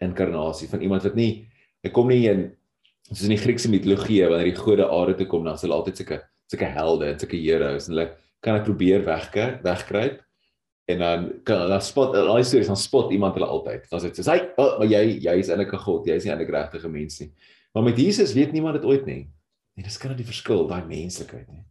inkarnasie 0.02 0.68
van 0.68 0.82
iemand 0.82 1.06
wat 1.06 1.16
nie 1.16 1.48
hy 1.84 1.92
kom 1.94 2.08
nie 2.08 2.26
in 2.28 2.48
soos 3.06 3.26
in 3.28 3.36
die 3.36 3.40
Griekse 3.40 3.70
mitologie 3.70 4.24
wanneer 4.26 4.50
die 4.50 4.58
gode 4.58 4.88
aarde 4.88 5.16
toe 5.20 5.28
kom 5.30 5.44
dan 5.46 5.58
hulle 5.60 5.76
altyd 5.76 6.02
sulke 6.02 6.20
sulke 6.50 6.70
helde 6.74 7.10
en 7.12 7.20
sulke 7.20 7.38
heroes 7.38 7.86
en 7.86 7.94
hulle 7.94 8.08
kan 8.46 8.60
ek 8.60 8.68
probeer 8.68 9.02
wegkry, 9.06 9.58
wegkruip. 9.66 10.22
En 10.86 11.02
dan 11.02 11.22
kan 11.42 11.66
dan 11.66 11.82
spot 11.82 12.14
daai 12.14 12.44
stories 12.46 12.70
dan 12.70 12.78
spot 12.78 13.10
iemand 13.10 13.34
hulle 13.34 13.48
altyd. 13.50 13.88
Dan 13.90 14.00
sê 14.00 14.12
hy, 14.12 14.22
"Hey, 14.30 14.50
oh, 14.56 14.78
maar 14.78 14.86
jy 14.86 15.18
jy 15.18 15.34
is 15.38 15.50
eintlik 15.50 15.74
'n 15.74 15.82
god, 15.82 16.06
jy 16.06 16.14
is 16.14 16.24
nie 16.24 16.32
eintlik 16.32 16.54
regtig 16.54 16.84
'n 16.84 16.92
mens 16.92 17.20
nie." 17.20 17.32
Maar 17.74 17.82
met 17.82 17.98
Jesus 17.98 18.32
weet 18.32 18.52
niemand 18.52 18.80
dit 18.80 18.84
ooit 18.84 19.06
nie. 19.06 19.28
Nee, 19.74 19.84
dis 19.84 19.98
kan 19.98 20.10
dit 20.10 20.18
die 20.18 20.32
verskil, 20.32 20.66
daai 20.66 20.86
menslikheid 20.86 21.48
nie. 21.50 21.64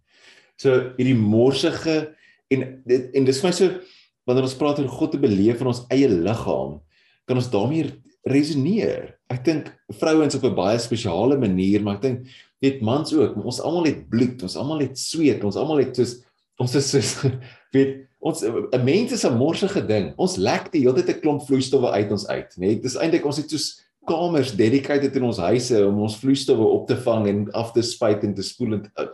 So 0.58 0.92
hierdie 0.98 1.16
morsige 1.16 2.14
en 2.52 2.82
dit 2.86 3.16
en 3.16 3.26
dis 3.26 3.40
vir 3.42 3.50
my 3.50 3.54
so 3.54 3.80
wanneer 4.28 4.44
ons 4.44 4.58
praat 4.58 4.80
oor 4.80 4.88
God 4.90 5.12
te 5.12 5.18
beleef 5.18 5.62
in 5.62 5.68
ons 5.68 5.86
eie 5.90 6.10
liggaam, 6.10 6.82
kan 7.26 7.38
ons 7.38 7.50
daarmee 7.50 8.04
resoneer. 8.26 9.16
Ek 9.30 9.44
dink 9.46 9.72
vrouens 10.00 10.36
op 10.36 10.44
'n 10.44 10.56
baie 10.56 10.80
spesiale 10.80 11.38
manier, 11.38 11.82
maar 11.82 11.96
ek 11.96 12.02
dink 12.02 12.28
weet 12.62 12.82
mans 12.82 13.14
ook, 13.14 13.38
ons 13.44 13.62
almal 13.62 13.86
het 13.86 14.10
bloed, 14.10 14.42
ons 14.44 14.56
almal 14.56 14.80
het 14.80 14.98
sweet, 14.98 15.44
ons 15.44 15.56
almal 15.56 15.78
het 15.78 15.96
soos 15.96 16.24
ons 16.62 16.76
is 16.76 16.90
soos 16.94 17.14
weet 17.76 18.06
ons 18.26 18.42
'n 18.44 18.84
mens 18.84 19.12
is 19.12 19.26
'n 19.26 19.38
morsige 19.38 19.86
ding. 19.86 20.14
Ons 20.18 20.38
lek 20.38 20.72
die 20.72 20.82
hele 20.82 21.04
tyd 21.04 21.18
'n 21.18 21.22
klomp 21.22 21.42
vloeistowwe 21.46 21.92
uit 21.92 22.12
ons 22.12 22.28
uit, 22.28 22.52
nê? 22.58 22.68
Nee, 22.68 22.82
dis 22.82 22.96
eintlik 22.96 23.26
ons 23.26 23.38
het 23.38 23.50
soos 23.50 23.82
kamers 24.06 24.56
dedicated 24.56 25.16
in 25.16 25.24
ons 25.24 25.38
huise 25.38 25.78
om 25.86 26.02
ons 26.02 26.18
vloeistowwe 26.18 26.66
op 26.66 26.88
te 26.88 26.98
vang 26.98 27.28
en 27.28 27.52
af 27.54 27.72
te 27.74 27.82
spuit 27.82 28.24
en 28.24 28.34
te 28.34 28.44
spoel 28.44 28.80
en 28.80 28.82
nê? 28.82 29.10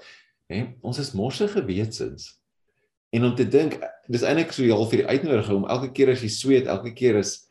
Nee, 0.48 0.64
ons 0.82 1.00
is 1.00 1.14
morsige 1.14 1.64
wesens. 1.66 2.40
En 3.12 3.26
om 3.26 3.36
te 3.36 3.48
dink, 3.48 3.80
dis 4.08 4.24
eintlik 4.24 4.54
so 4.56 4.68
half 4.72 4.92
vir 4.92 5.04
die 5.04 5.12
uitnodiging 5.12 5.58
om 5.58 5.68
elke 5.68 5.92
keer 5.92 6.12
as 6.12 6.24
jy 6.24 6.32
sweet, 6.32 6.68
elke 6.68 6.94
keer 6.96 7.20
as 7.20 7.48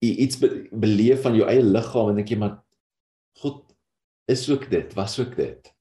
jy 0.00 0.14
iets 0.24 0.40
be 0.40 0.68
beleef 0.72 1.24
van 1.24 1.36
jou 1.36 1.48
eie 1.48 1.62
liggaam 1.64 2.12
en 2.12 2.20
dink 2.20 2.32
jy 2.32 2.40
maar 2.40 2.62
God 3.40 3.64
is 4.28 4.48
ook 4.48 4.70
dit, 4.70 4.92
was 4.96 5.18
ook 5.20 5.36
dit. 5.36 5.72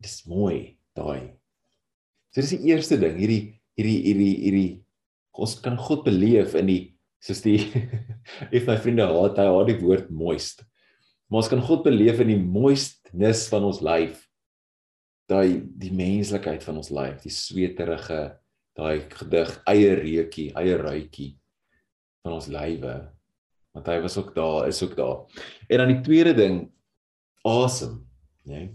Dis 0.00 0.24
mooi 0.28 0.76
daai 0.96 1.39
So 2.30 2.42
dis 2.42 2.54
die 2.54 2.70
eerste 2.70 2.98
ding, 3.00 3.18
hierdie 3.18 3.42
hierdie 3.78 4.00
hierdie 4.04 4.32
hierdie 4.44 4.70
ons 5.40 5.56
kan 5.62 5.78
God 5.80 6.04
beleef 6.04 6.54
in 6.58 6.68
die 6.68 6.80
soos 7.22 7.42
die 7.44 7.58
if 8.56 8.66
my 8.68 8.76
vriende 8.80 9.06
haat 9.08 9.38
hy 9.40 9.46
haat 9.48 9.70
die 9.70 9.78
woord 9.80 10.10
moist. 10.14 10.64
Maar 11.30 11.42
ons 11.42 11.50
kan 11.52 11.62
God 11.62 11.84
beleef 11.86 12.20
in 12.22 12.32
die 12.32 12.40
moistness 12.40 13.46
van 13.52 13.66
ons 13.68 13.80
lyf. 13.86 14.24
Daai 15.30 15.62
die 15.62 15.92
menslikheid 15.94 16.64
van 16.66 16.80
ons 16.80 16.90
lyf, 16.90 17.20
die 17.22 17.34
sweterige 17.34 18.22
daai 18.78 19.06
gedig 19.12 19.52
eie 19.70 19.94
reukie, 19.98 20.48
eie 20.58 20.78
ruitjie 20.80 21.32
van 22.24 22.34
ons 22.38 22.48
lywe. 22.50 22.96
Want 23.76 23.90
hy 23.90 23.98
was 24.02 24.18
ook 24.18 24.32
daar, 24.34 24.66
is 24.70 24.82
ook 24.82 24.96
daar. 24.98 25.42
En 25.70 25.82
dan 25.82 25.92
die 25.92 26.02
tweede 26.06 26.34
ding 26.34 26.64
asem, 27.46 28.00
né? 28.46 28.66
Nee? 28.66 28.70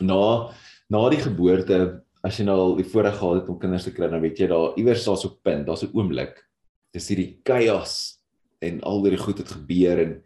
Na 0.00 0.52
na 0.90 1.00
die 1.12 1.20
geboorte 1.22 2.00
as 2.22 2.38
jy 2.38 2.44
nou 2.44 2.58
al 2.58 2.76
die 2.76 2.84
voorreg 2.84 3.16
gehad 3.18 3.40
het 3.40 3.48
om 3.48 3.58
kinders 3.58 3.84
te 3.84 3.92
kry, 3.92 4.08
dan 4.08 4.20
weet 4.20 4.38
jy 4.38 4.46
daar 4.46 4.76
iewers 4.76 5.04
daar's 5.04 5.24
'n 5.24 5.38
punt, 5.42 5.66
daar's 5.66 5.82
'n 5.82 5.92
oomblik. 5.94 6.44
Dis 6.92 7.08
hierdie 7.08 7.40
chaos 7.44 8.20
en 8.60 8.80
al 8.82 9.02
hierdie 9.04 9.24
goed 9.24 9.38
het 9.38 9.48
gebeur 9.48 9.98
en 9.98 10.22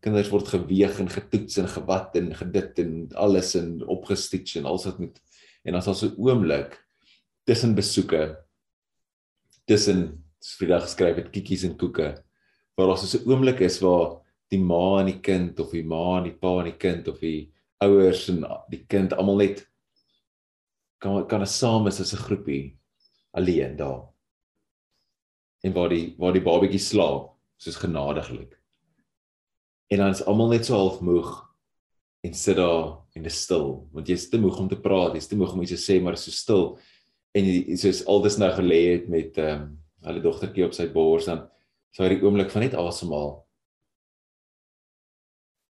kinders 0.00 0.30
word 0.32 0.48
geweeg 0.48 1.00
en 1.00 1.08
getoets 1.08 1.58
en 1.60 1.68
gewat 1.68 2.16
en 2.16 2.32
gedit 2.34 2.78
en 2.78 3.08
alles 3.14 3.54
en 3.54 3.80
opgestitch 3.86 4.56
en 4.56 4.64
alles 4.64 4.86
wat 4.88 4.98
moet 4.98 5.20
en 5.64 5.72
dan 5.72 5.80
is 5.80 5.86
daar 5.86 6.10
'n 6.10 6.16
oomblik 6.18 6.86
tussen 7.44 7.74
besoeke 7.74 8.38
tussen 9.66 10.24
Vrydag 10.40 10.82
geskryf 10.82 11.16
het 11.16 11.30
kiekies 11.30 11.64
en 11.64 11.76
koeke 11.76 12.24
waar 12.76 12.86
daar 12.86 12.98
so 12.98 13.18
'n 13.18 13.28
oomblik 13.28 13.60
is 13.60 13.80
waar 13.80 14.20
die 14.48 14.58
ma 14.58 15.00
en 15.00 15.06
die 15.06 15.20
kind 15.20 15.60
of 15.60 15.70
die 15.70 15.84
ma 15.84 16.18
en 16.18 16.24
die 16.24 16.38
pa 16.38 16.58
en 16.58 16.64
die 16.64 16.78
kind 16.78 17.08
of 17.08 17.18
die 17.20 17.52
ouers 17.78 18.28
en 18.28 18.44
die 18.70 18.84
kind 18.88 19.12
almal 19.12 19.36
net 19.36 19.69
kan 21.00 21.26
kan 21.28 21.40
ons 21.40 21.58
saam 21.58 21.88
is 21.88 22.00
as 22.00 22.12
'n 22.12 22.24
groepie 22.26 22.78
alleen 23.32 23.76
daar. 23.76 24.08
En 25.64 25.72
waar 25.72 25.88
die 25.88 26.14
waar 26.18 26.32
die 26.32 26.44
babatjie 26.44 26.78
slaap 26.78 27.36
soos 27.56 27.76
genadiglik. 27.76 28.56
En 29.90 29.98
dan 29.98 30.10
is 30.10 30.24
almal 30.24 30.48
net 30.48 30.64
so 30.64 30.74
half 30.74 31.00
moeg 31.00 31.48
en 32.20 32.34
sit 32.34 32.56
daar 32.56 33.00
en 33.14 33.24
is 33.24 33.42
stil 33.42 33.88
want 33.92 34.08
jy's 34.08 34.28
te 34.28 34.38
moeg 34.38 34.58
om 34.58 34.68
te 34.68 34.80
praat, 34.80 35.14
jy's 35.14 35.28
te 35.28 35.36
moeg 35.36 35.52
om 35.52 35.62
iets 35.62 35.72
te 35.72 35.92
sê 35.92 36.00
maar 36.02 36.16
so 36.16 36.30
stil 36.30 36.78
en 37.34 37.44
jy 37.44 37.76
soos 37.76 38.06
altes 38.06 38.38
nou 38.38 38.50
gelê 38.52 38.80
het 38.92 39.08
met 39.08 39.38
ehm 39.38 39.62
um, 39.62 39.76
hulle 40.00 40.22
dogtertjie 40.24 40.64
op 40.64 40.72
sy 40.72 40.86
bors 40.88 41.26
dan 41.28 41.48
sou 41.92 42.06
hy 42.06 42.14
die 42.14 42.24
oomblik 42.24 42.50
van 42.50 42.62
net 42.62 42.74
asemhaal. 42.74 43.34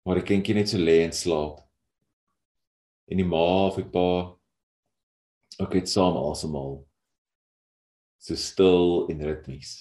Maar 0.05 0.21
die 0.21 0.29
kindjie 0.31 0.55
net 0.57 0.71
so 0.71 0.79
lê 0.79 1.03
en 1.05 1.13
slaap. 1.13 1.59
En 3.11 3.21
die 3.21 3.27
ma 3.27 3.67
of 3.69 3.77
die 3.77 3.85
pa 3.85 4.33
ook 5.61 5.75
net 5.75 5.91
saam 5.91 6.19
asemhaal. 6.19 6.79
So 8.25 8.37
stil 8.41 9.09
en 9.13 9.25
ritmies. 9.27 9.77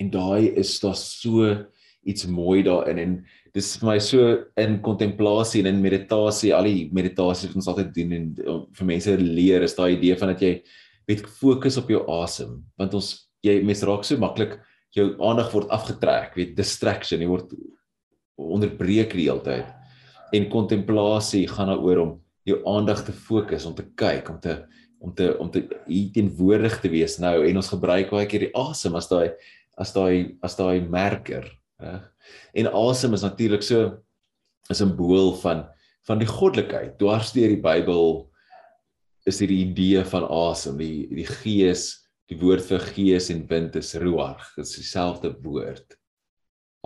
En 0.00 0.10
daai 0.12 0.52
is 0.60 0.78
daar 0.80 0.96
so 0.96 1.48
iets 2.08 2.26
mooi 2.26 2.62
daarin 2.64 2.98
en 2.98 3.16
dis 3.54 3.72
vir 3.80 3.88
my 3.90 3.96
so 4.00 4.28
in 4.60 4.78
kontemplasie 4.84 5.60
en 5.64 5.74
in 5.74 5.82
meditasie, 5.82 6.52
al 6.54 6.68
die 6.68 6.86
meditasies 6.96 7.50
wat 7.50 7.58
ons 7.60 7.68
altyd 7.72 7.90
doen 7.96 8.14
en 8.16 8.28
vir 8.78 8.88
mense 8.88 9.16
leer 9.20 9.66
is 9.66 9.76
daai 9.76 9.96
idee 9.96 10.16
van 10.20 10.32
dat 10.32 10.44
jy 10.44 10.52
weet 11.10 11.26
fokus 11.40 11.76
op 11.80 11.90
jou 11.90 12.04
asem, 12.20 12.60
want 12.78 12.94
ons 12.96 13.10
jy 13.44 13.58
mens 13.66 13.82
raak 13.88 14.06
so 14.06 14.20
maklik 14.20 14.58
jou 14.96 15.10
aandag 15.22 15.50
word 15.54 15.70
afgetrek, 15.74 16.34
weet 16.38 16.56
distraction, 16.58 17.22
jy 17.22 17.28
word 17.30 17.52
onderbreek 18.40 19.12
die 19.14 19.26
hele 19.28 19.42
tyd. 19.44 19.68
En 20.34 20.48
kontemplasie 20.52 21.46
gaan 21.50 21.70
daaroor 21.72 22.02
om 22.04 22.12
jou 22.48 22.60
aandag 22.68 23.04
te 23.04 23.12
fokus, 23.12 23.66
om 23.68 23.74
te 23.74 23.86
kyk, 23.96 24.28
om 24.30 24.40
te 24.40 24.62
om 25.00 25.14
te 25.16 25.30
om 25.40 25.48
te 25.50 25.62
teenwoordig 26.12 26.76
te 26.82 26.90
wees 26.92 27.16
nou 27.22 27.38
en 27.48 27.56
ons 27.56 27.72
gebruik 27.72 28.10
baie 28.12 28.28
keer 28.28 28.44
die 28.46 28.54
asem 28.58 28.96
as 28.98 29.08
daai 29.08 29.32
as 29.80 29.94
daai 29.96 30.36
as 30.44 30.58
daai 30.58 30.84
merker, 30.84 31.46
reg? 31.80 32.04
En 32.52 32.68
asem 32.68 33.16
is 33.16 33.24
natuurlik 33.24 33.64
so 33.64 34.02
'n 34.68 34.74
simbool 34.74 35.32
van 35.40 35.68
van 36.08 36.18
die 36.18 36.28
goddelikheid. 36.28 36.98
Dwarsteer 36.98 37.48
die 37.48 37.62
Bybel 37.62 38.30
is 39.28 39.40
hierdie 39.40 39.64
idee 39.66 40.04
van 40.04 40.24
asem, 40.24 40.78
die 40.78 41.08
die 41.08 41.28
gees, 41.28 42.06
die 42.28 42.38
woord 42.40 42.64
vir 42.64 42.80
gees 42.94 43.30
en 43.30 43.46
wind 43.48 43.76
is 43.76 43.94
ruach, 43.94 44.54
dit 44.56 44.66
is 44.66 44.76
dieselfde 44.76 45.34
woord. 45.42 45.96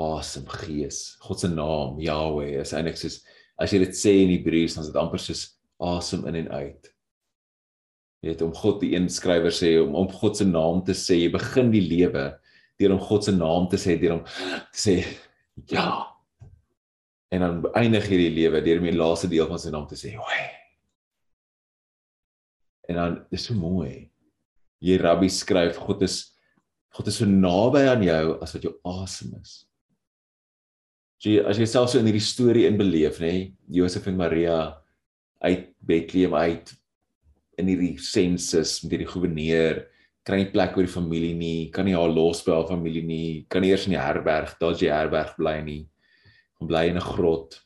Asem, 0.00 0.46
gees. 0.46 1.16
God 1.20 1.40
se 1.40 1.48
naam, 1.48 2.00
Yahweh, 2.00 2.60
is 2.60 2.72
eintlik 2.72 2.98
soos 2.98 3.20
as 3.60 3.72
jy 3.72 3.80
dit 3.84 3.96
sê 3.96 4.14
in 4.22 4.32
Hebreëus, 4.34 4.76
dan 4.76 4.84
is 4.84 4.90
dit 4.90 5.00
amper 5.00 5.22
soos 5.22 5.44
asem 5.82 6.24
in 6.30 6.40
en 6.42 6.50
uit. 6.54 6.90
Jy 8.24 8.32
weet 8.32 8.42
om 8.46 8.54
God 8.56 8.80
die 8.80 8.94
een 8.94 9.10
skrywer 9.12 9.52
sê 9.52 9.74
om 9.82 9.94
om 10.00 10.08
God 10.08 10.38
se 10.38 10.46
naam 10.48 10.80
te 10.86 10.96
sê, 10.96 11.18
jy 11.20 11.30
begin 11.34 11.70
die 11.74 11.84
lewe 11.84 12.30
deur 12.80 12.96
om 12.96 13.02
God 13.04 13.26
se 13.26 13.34
naam 13.36 13.68
te 13.70 13.78
sê, 13.80 13.98
deur 14.00 14.18
om 14.18 14.24
te 14.24 14.80
sê 14.80 14.96
ja. 15.70 15.88
En 17.34 17.42
dan 17.44 17.62
eindig 17.76 18.06
jy 18.08 18.18
die 18.24 18.34
lewe 18.34 18.62
deur 18.64 18.80
om 18.80 18.88
die 18.88 18.96
laaste 18.96 19.30
deel 19.30 19.48
van 19.50 19.60
sy 19.60 19.72
naam 19.74 19.86
te 19.90 19.98
sê, 19.98 20.14
"Wee." 20.16 20.50
En 22.88 22.94
dan 22.96 23.26
dis 23.30 23.44
so 23.44 23.54
mooi. 23.54 24.10
Hier 24.80 25.02
Rabbi 25.02 25.28
skryf 25.28 25.76
God 25.76 26.02
is 26.02 26.34
God 26.94 27.08
is 27.08 27.16
so 27.16 27.26
naby 27.26 27.88
aan 27.90 28.02
jou 28.02 28.38
as 28.42 28.52
wat 28.54 28.62
jou 28.62 28.74
asem 28.84 29.34
is. 29.40 29.64
So 31.24 31.32
jy, 31.32 31.40
as 31.48 31.56
jy 31.56 31.64
self 31.64 31.88
so 31.88 31.96
in 31.96 32.04
hierdie 32.10 32.20
storie 32.20 32.66
inbeleef, 32.68 33.16
nê, 33.16 33.28
nee, 33.32 33.44
Josef 33.78 34.10
en 34.10 34.18
Maria 34.18 34.56
uit 35.40 35.70
Bethlehem 35.80 36.34
uit 36.36 36.72
in 37.56 37.70
hierdie 37.70 37.94
sensus 37.96 38.74
met 38.82 38.92
hierdie 38.92 39.08
goewerneur 39.08 39.80
kry 40.28 40.42
nie 40.42 40.50
plek 40.52 40.76
by 40.76 40.84
die 40.84 40.92
familie 40.92 41.32
nie, 41.32 41.70
kan 41.72 41.88
nie 41.88 41.94
haar 41.96 42.12
los 42.12 42.42
by 42.44 42.58
haar 42.58 42.68
familie 42.68 43.00
nie, 43.08 43.30
kan 43.48 43.64
nie 43.64 43.72
eers 43.72 43.86
in 43.88 43.94
die 43.94 44.02
herberg, 44.02 44.52
daar's 44.60 44.84
jy 44.84 44.92
herberg 44.92 45.32
bly 45.40 45.54
nie. 45.64 45.78
Gaan 46.60 46.68
bly 46.74 46.84
in 46.90 47.00
'n 47.00 47.08
grot. 47.08 47.56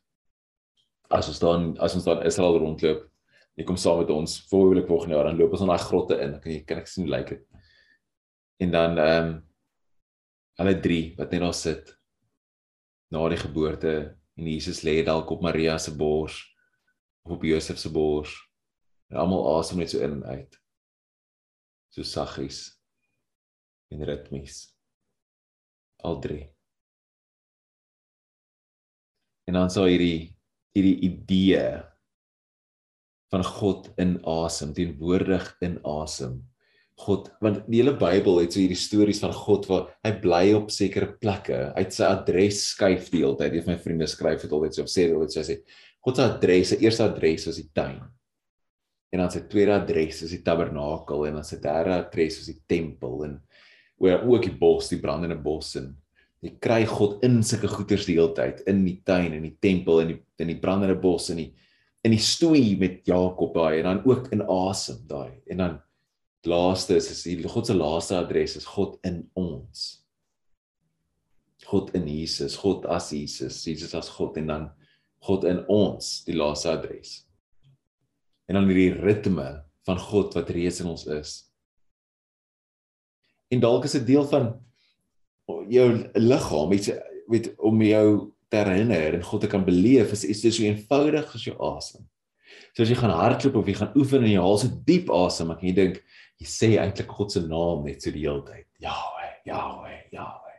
As 1.11 1.27
ons 1.27 1.43
dan 1.43 1.75
as 1.83 1.99
ons 1.99 2.07
dan 2.07 2.23
Israel 2.23 2.63
rondloop, 2.63 3.11
jy 3.59 3.67
kom 3.67 3.77
saam 3.77 3.99
met 3.99 4.15
ons 4.15 4.39
volgende 4.51 4.87
volgende 4.87 5.19
jaar 5.19 5.31
dan 5.33 5.39
loop 5.39 5.59
ons 5.59 5.67
in 5.67 5.75
daai 5.75 5.83
grotte 5.83 6.23
in. 6.23 6.39
Kan 6.39 6.53
jy 6.53 6.63
kan 6.63 6.79
ek 6.79 6.87
sien 6.87 7.07
hoe 7.07 7.17
lyk 7.17 7.29
dit? 7.29 7.47
En 8.61 8.71
dan 8.71 8.99
ehm 8.99 9.27
um, 9.27 9.45
hulle 10.59 10.81
drie 10.81 11.15
wat 11.19 11.33
net 11.33 11.41
daar 11.41 11.55
sit 11.55 11.98
na 13.13 13.25
die 13.33 13.41
geboorte 13.41 13.95
en 14.39 14.47
Jesus 14.47 14.83
lê 14.87 15.01
dalk 15.05 15.31
op 15.31 15.43
Maria 15.43 15.79
se 15.79 15.95
bors 15.97 16.43
of 17.25 17.39
op 17.39 17.45
Josef 17.45 17.79
se 17.79 17.91
bors 17.93 18.35
En 19.09 19.17
almal 19.17 19.47
asem 19.57 19.81
net 19.81 19.93
so 19.93 20.01
in 20.05 20.19
en 20.19 20.25
uit. 20.25 20.57
So 21.93 22.05
saggies 22.05 22.61
en 23.93 24.05
ritmies. 24.05 24.67
Al 26.05 26.21
drie. 26.21 26.45
En 29.49 29.57
dan 29.57 29.73
sou 29.73 29.87
hierdie 29.89 30.35
hierdie 30.77 30.99
idee 31.09 31.63
van 33.33 33.43
God 33.45 33.89
in 33.99 34.19
asem, 34.29 34.75
teenwoordig 34.77 35.49
in 35.65 35.79
asem. 35.89 36.37
God, 36.99 37.29
want 37.45 37.63
die 37.71 37.79
hele 37.79 37.95
Bybel 37.99 38.41
het 38.43 38.55
so 38.55 38.61
hierdie 38.61 38.79
stories 38.79 39.21
van 39.23 39.33
God 39.35 39.69
waar 39.71 39.85
hy 40.05 40.13
bly 40.23 40.43
op 40.59 40.73
sekere 40.75 41.13
plekke, 41.21 41.69
uit 41.79 41.95
sy 41.95 42.09
adres 42.09 42.65
skuif 42.73 43.07
die 43.13 43.23
hele 43.23 43.39
tyd. 43.39 43.55
Een 43.55 43.67
van 43.67 43.77
my 43.77 43.83
vriende 43.85 44.09
skryf 44.11 44.43
dit 44.45 44.55
altyd 44.55 44.79
so, 44.79 44.91
sê 44.91 45.07
dit 45.07 45.15
altyd 45.17 45.37
so 45.37 45.47
sê, 45.47 45.61
God 46.05 46.19
se 46.19 46.27
adres, 46.27 46.73
sy 46.73 46.81
eerste 46.83 47.07
adres 47.07 47.47
is 47.51 47.61
die 47.61 47.69
tuin. 47.77 48.01
En 49.15 49.23
dan 49.23 49.33
sy 49.33 49.45
tweede 49.49 49.77
adres 49.79 50.25
is 50.27 50.35
die 50.35 50.43
tabernakel 50.45 51.25
en 51.29 51.39
dan 51.39 51.47
sy 51.47 51.61
derde 51.63 51.95
adres 52.03 52.43
is 52.43 52.51
die 52.51 52.61
tempel 52.69 53.25
en 53.27 53.39
oor 54.03 54.27
ook 54.29 54.45
die 54.47 54.55
bos, 54.59 54.91
die 54.93 55.01
brandende 55.03 55.39
bos 55.43 55.73
en 55.81 55.93
jy 56.45 56.53
kry 56.63 56.85
God 56.87 57.25
in 57.27 57.41
sulke 57.47 57.71
goeters 57.73 58.07
die 58.07 58.15
hele 58.19 58.31
tyd 58.37 58.61
in 58.71 58.85
die 58.87 59.01
tuin 59.07 59.33
en 59.35 59.43
die 59.43 59.57
tempel 59.63 60.05
en 60.05 60.13
die 60.13 60.19
in 60.39 60.53
die 60.53 60.61
brandende 60.63 60.95
bos 61.03 61.33
en 61.33 61.41
die 61.43 61.49
in 62.07 62.15
die 62.15 62.23
stoei 62.23 62.77
met 62.79 63.01
Jakob 63.09 63.57
daai 63.57 63.81
en 63.81 63.89
dan 63.89 64.03
ook 64.07 64.29
in 64.33 64.45
asem 64.47 65.01
daai. 65.11 65.41
En 65.51 65.65
dan 65.65 65.73
laaste 66.47 66.97
is 66.97 67.11
is 67.11 67.23
die 67.27 67.49
God 67.49 67.67
se 67.67 67.75
laaste 67.75 68.17
adres 68.19 68.57
is 68.57 68.69
God 68.69 68.99
in 69.07 69.25
ons 69.35 70.05
God 71.69 71.91
in 71.95 72.07
Jesus, 72.09 72.57
God 72.57 72.87
as 72.87 73.11
Jesus, 73.13 73.65
Jesus 73.67 73.95
as 73.95 74.09
God 74.09 74.39
en 74.41 74.47
dan 74.47 74.69
God 75.27 75.45
in 75.45 75.59
ons, 75.69 76.23
die 76.25 76.37
laaste 76.37 76.71
adres 76.71 77.25
en 78.49 78.57
dan 78.57 78.69
hierdie 78.71 78.97
ritme 78.97 79.49
van 79.85 79.99
God 80.01 80.33
wat 80.37 80.51
reeds 80.57 80.81
in 80.81 80.89
ons 80.89 81.05
is. 81.13 81.33
En 83.53 83.61
dalk 83.61 83.85
is 83.85 83.97
dit 83.99 84.07
deel 84.09 84.25
van 84.29 84.51
jou 85.69 85.89
liggaam, 86.17 86.73
iets 86.77 86.91
weet 87.29 87.51
om 87.65 87.83
jou 87.85 88.07
te 88.49 88.61
herinner 88.61 89.19
en 89.19 89.25
God 89.25 89.45
te 89.45 89.51
kan 89.53 89.65
beleef 89.65 90.15
is 90.17 90.25
iets 90.25 90.47
so 90.49 90.65
eenvoudig 90.65 91.35
as 91.37 91.45
jou 91.45 91.57
asem. 91.75 92.05
So 92.73 92.85
as 92.85 92.93
jy 92.93 92.97
gaan 92.97 93.13
hardloop 93.13 93.61
of 93.61 93.69
jy 93.69 93.77
gaan 93.77 93.93
oefen 94.01 94.25
en 94.25 94.33
jy 94.33 94.41
haal 94.41 94.61
so 94.61 94.73
diep 94.89 95.13
asem, 95.13 95.53
ek 95.53 95.65
dink 95.77 96.01
jy 96.39 96.47
sê 96.49 96.69
eintlik 96.79 97.11
God 97.11 97.35
se 97.35 97.43
naam 97.45 97.85
net 97.87 98.03
so 98.03 98.15
die 98.15 98.27
hele 98.27 98.45
tyd. 98.47 98.67
Yahweh, 98.83 99.33
Yahweh, 99.49 99.99
Yahweh. 100.15 100.57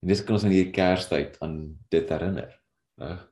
En 0.00 0.12
dis 0.12 0.22
kan 0.24 0.38
ons 0.38 0.46
in 0.46 0.54
hierdie 0.54 0.74
Kerstyd 0.74 1.36
aan 1.44 1.58
dit 1.92 2.08
herinner. 2.14 2.54
Reg? 3.00 3.26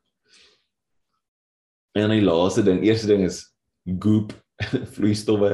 En 1.97 2.05
dan 2.05 2.15
die 2.15 2.27
laaste 2.27 2.63
ding, 2.63 2.83
eerste 2.87 3.09
ding 3.11 3.25
is 3.27 3.41
goop, 4.03 4.35
vloeistowwe, 4.95 5.53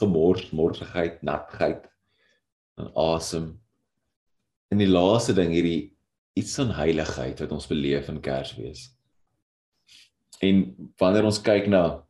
gemors, 0.00 0.50
morsigheid, 0.56 1.18
natheid 1.26 1.84
en 2.80 2.92
asem. 3.00 3.50
En 4.72 4.80
die 4.80 4.88
laaste 4.88 5.34
ding 5.36 5.52
hierdie 5.52 5.96
iets 6.36 6.54
van 6.60 6.74
heiligheid 6.76 7.40
wat 7.42 7.52
ons 7.56 7.68
beleef 7.68 8.08
in 8.12 8.20
Kersfees. 8.24 8.90
En 10.44 10.64
wanneer 11.00 11.28
ons 11.28 11.40
kyk 11.40 11.68
na 11.72 12.05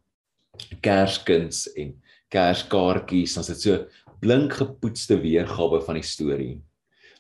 Kerskuns 0.85 1.67
en 1.77 1.95
Kerskaartjies, 2.33 3.37
is 3.41 3.51
dit 3.53 3.63
so 3.63 3.85
blink 4.23 4.57
gepoetste 4.59 5.19
weergawe 5.23 5.81
van 5.85 5.99
die 5.99 6.07
storie. 6.07 6.55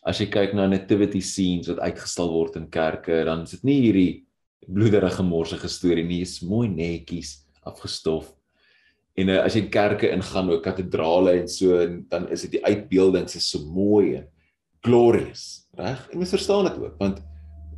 As 0.06 0.20
jy 0.22 0.28
kyk 0.30 0.54
na 0.54 0.68
nativity 0.70 1.20
scenes 1.24 1.68
wat 1.70 1.82
uitgestal 1.82 2.30
word 2.32 2.56
in 2.60 2.68
kerke, 2.72 3.24
dan 3.26 3.44
is 3.46 3.56
dit 3.56 3.66
nie 3.66 3.80
hierdie 3.84 4.10
bloederige 4.66 5.22
morsige 5.26 5.68
storie 5.70 6.04
nie 6.06 6.22
is 6.24 6.40
mooi 6.42 6.66
netjies 6.70 7.40
afgestof. 7.66 8.32
En 9.16 9.30
uh, 9.32 9.40
as 9.42 9.56
jy 9.56 9.64
in 9.64 9.72
kerke 9.72 10.10
ingaan, 10.12 10.50
ook 10.52 10.64
kathedrale 10.64 11.36
en 11.40 11.48
so, 11.48 11.78
en 11.80 12.02
dan 12.10 12.26
is 12.32 12.44
dit 12.46 12.58
die 12.58 12.64
uitbeeldings 12.66 13.38
is 13.38 13.48
so 13.48 13.64
mooi 13.72 14.18
en 14.20 14.26
glorious, 14.86 15.66
reg? 15.78 16.02
En 16.12 16.20
mens 16.20 16.34
verstaan 16.34 16.68
dit 16.68 16.78
ook, 16.82 16.98
want 17.00 17.22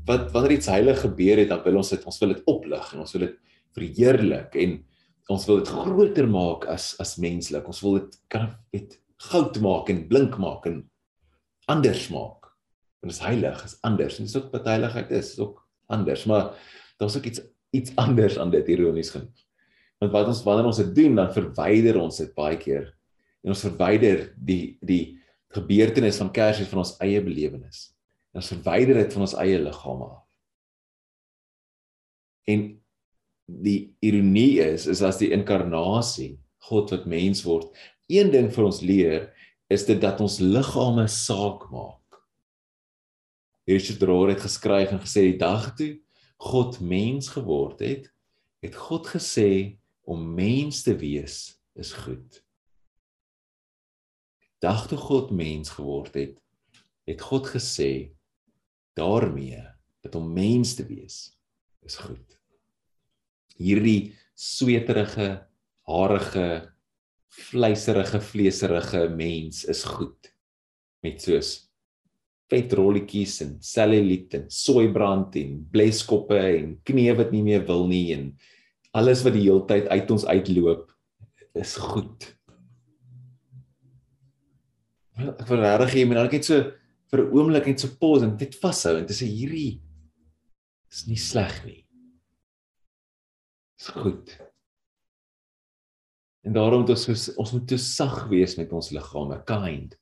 wat 0.08 0.30
wanneer 0.32 0.56
iets 0.56 0.70
heilig 0.72 1.00
gebeur 1.04 1.40
het, 1.42 1.50
dan 1.52 1.62
wil 1.64 1.80
ons 1.80 1.92
dit 1.92 2.04
ons 2.08 2.20
wil 2.22 2.32
dit 2.32 2.50
oplig 2.50 2.92
en 2.92 3.04
ons 3.04 3.14
wil 3.16 3.26
dit 3.26 3.36
verheerlik 3.76 4.56
en 4.58 4.78
ons 5.28 5.44
wil 5.48 5.60
dit 5.60 5.68
groter 5.68 6.28
maak 6.30 6.64
as 6.72 6.94
as 7.02 7.16
menslik. 7.20 7.66
Ons 7.68 7.82
wil 7.84 7.98
dit 8.00 8.16
kan 8.32 8.50
weet 8.72 8.96
goud 9.28 9.58
maak 9.60 9.90
en 9.92 10.06
blink 10.08 10.38
maak 10.40 10.66
en 10.70 10.82
anders 11.68 12.06
maak. 12.14 12.48
En 13.02 13.10
dit 13.10 13.16
is 13.16 13.24
heilig, 13.24 13.64
is 13.66 13.76
anders. 13.86 14.18
En 14.18 14.28
dis 14.28 14.36
ook 14.38 14.52
wat 14.54 14.70
heiligheid 14.70 15.10
is, 15.14 15.34
is 15.36 15.42
ook 15.42 15.60
anders, 15.92 16.24
maar 16.30 16.54
daar's 16.98 17.16
ook 17.18 17.28
iets 17.30 17.44
iets 17.76 17.92
anders 18.00 18.38
aan 18.40 18.50
dit 18.50 18.68
ironies 18.72 19.10
genoeg. 19.12 19.44
Want 20.00 20.12
wat 20.14 20.30
ons 20.30 20.42
wanneer 20.46 20.70
ons 20.70 20.80
dit 20.80 20.94
doen, 20.96 21.18
dan 21.18 21.32
verwyder 21.34 21.98
ons 22.00 22.16
dit 22.16 22.30
baie 22.34 22.56
keer. 22.56 22.86
En 23.44 23.52
ons 23.52 23.64
verwyder 23.66 24.30
die 24.36 24.78
die 24.80 25.18
gebeurtenis 25.52 26.18
van 26.20 26.32
Kersfees 26.32 26.70
van 26.72 26.82
ons 26.84 26.94
eie 27.04 27.20
belewenis. 27.24 27.90
En 28.32 28.40
ons 28.40 28.50
verwyder 28.52 29.02
dit 29.02 29.14
van 29.16 29.24
ons 29.26 29.36
eie 29.42 29.60
liggaam 29.60 30.02
af. 30.08 30.24
En 32.48 32.64
die 33.48 33.94
ironie 34.04 34.60
is 34.60 34.86
is 34.86 35.02
as 35.02 35.18
die 35.22 35.32
inkarnasie, 35.32 36.36
God 36.68 36.92
wat 36.92 37.06
mens 37.08 37.42
word, 37.46 37.72
een 38.12 38.30
ding 38.32 38.50
vir 38.52 38.66
ons 38.68 38.82
leer 38.84 39.30
is 39.72 39.86
dit 39.88 40.00
dat 40.00 40.20
ons 40.20 40.38
liggame 40.40 41.06
saak 41.08 41.68
maak. 41.72 42.20
Richard 43.68 44.02
Rohr 44.04 44.32
het 44.32 44.44
geskryf 44.44 44.92
en 44.92 45.00
gesê 45.00 45.26
die 45.30 45.40
dag 45.40 45.72
toe 45.76 45.96
God 46.38 46.78
mens 46.80 47.32
geword 47.34 47.80
het, 47.82 48.06
het 48.62 48.76
God 48.78 49.08
gesê 49.10 49.78
om 50.08 50.22
mens 50.36 50.84
te 50.86 50.94
wees 50.96 51.58
is 51.74 51.92
goed. 51.92 52.38
Dag 54.62 54.86
toe 54.90 54.98
God 54.98 55.34
mens 55.34 55.74
geword 55.74 56.14
het, 56.14 56.38
het 57.08 57.20
God 57.20 57.50
gesê 57.50 58.14
daarmee 58.98 59.62
dat 60.06 60.14
om 60.14 60.32
mens 60.32 60.74
te 60.78 60.86
wees 60.86 61.36
is 61.82 61.96
goed. 61.96 62.37
Hierdie 63.58 64.14
sweterige, 64.38 65.28
harige, 65.88 66.48
vleiserige, 67.48 68.20
vleeserige 68.22 69.08
mens 69.14 69.64
is 69.68 69.84
goed 69.84 70.30
met 71.04 71.22
soos 71.22 71.68
vetrolletjies 72.48 73.40
en 73.44 73.56
selluliet 73.64 74.34
en 74.38 74.46
soeibrand 74.52 75.36
en 75.40 75.58
bleskoppe 75.72 76.38
en 76.38 76.72
knieë 76.88 77.16
wat 77.18 77.34
nie 77.34 77.44
meer 77.44 77.66
wil 77.68 77.86
nie 77.90 78.06
en 78.14 78.30
alles 78.96 79.22
wat 79.26 79.36
die 79.36 79.44
heeltyd 79.44 79.90
uit 79.92 80.12
ons 80.14 80.24
uitloop 80.24 80.88
is 81.58 81.74
goed. 81.82 82.28
Ek 85.18 85.44
wil 85.50 85.60
regtig 85.64 85.96
hê 85.98 86.06
mense 86.08 86.30
net 86.32 86.46
so 86.46 86.62
vir 87.10 87.20
'n 87.24 87.32
oomblik 87.34 87.66
net 87.66 87.80
so 87.80 87.88
pause 88.00 88.24
en 88.24 88.36
net 88.38 88.54
vashou 88.62 88.96
en 88.98 89.06
dis 89.06 89.20
hierdie 89.20 89.80
is 90.90 91.06
nie 91.06 91.20
sleg 91.20 91.64
nie. 91.66 91.87
Dis 93.78 93.88
goed. 93.94 94.32
En 96.42 96.54
daarom 96.56 96.82
moet 96.82 96.90
ons 96.94 97.28
ons 97.38 97.52
moet 97.54 97.66
te 97.68 97.78
sag 97.78 98.26
wees 98.30 98.56
met 98.58 98.72
ons 98.74 98.90
liggame, 98.94 99.38
kind. 99.46 99.94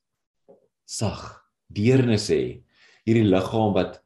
Sag, 0.87 1.23
deernis 1.69 2.31
hê. 2.33 2.43
Hierdie 3.07 3.29
liggaam 3.29 3.77
wat 3.77 4.01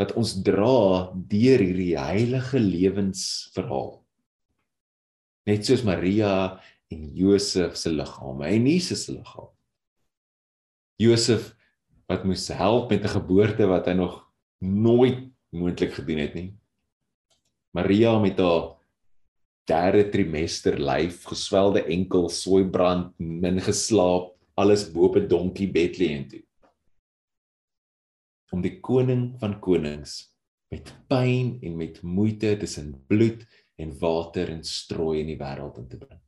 wat 0.00 0.14
ons 0.18 0.32
dra 0.42 1.12
deur 1.14 1.62
hierdie 1.62 1.94
heilige 1.94 2.58
lewensverhaal. 2.58 3.92
Net 5.46 5.66
soos 5.68 5.84
Maria 5.86 6.32
en 6.90 7.04
Josef 7.14 7.76
se 7.78 7.92
liggame 7.92 8.48
en 8.48 8.66
Jesus 8.66 9.04
se 9.06 9.14
liggaam. 9.14 9.50
Josef 11.02 11.52
wat 12.10 12.26
moes 12.26 12.48
help 12.48 12.90
met 12.90 13.04
'n 13.04 13.14
geboorte 13.18 13.66
wat 13.66 13.86
hy 13.86 13.94
nog 13.94 14.26
nooit 14.58 15.30
moontlik 15.50 15.94
gedoen 15.94 16.18
het 16.18 16.34
nie. 16.34 16.54
Maria 17.74 18.18
met 18.18 18.38
haar 18.38 18.81
derde 19.68 20.08
trimester 20.10 20.78
lyf, 20.80 21.22
geswelde 21.30 21.84
enkel, 21.86 22.28
soeibrand, 22.32 23.12
min 23.18 23.60
geslaap, 23.62 24.32
alles 24.58 24.88
bo 24.92 25.08
op 25.08 25.16
'n 25.16 25.28
donkie 25.28 25.70
Bethlehem 25.70 26.28
toe. 26.28 26.42
Om 28.52 28.62
die 28.62 28.80
koning 28.80 29.38
van 29.40 29.60
konings 29.60 30.32
met 30.70 30.92
pyn 31.08 31.58
en 31.62 31.76
met 31.76 32.02
moeite 32.02 32.56
tussen 32.56 33.04
bloed 33.06 33.46
en 33.76 33.98
water 33.98 34.48
en 34.48 34.64
strooi 34.64 35.20
in 35.20 35.26
die 35.26 35.38
wêreld 35.38 35.78
in 35.78 35.88
te 35.88 35.98
bring. 35.98 36.20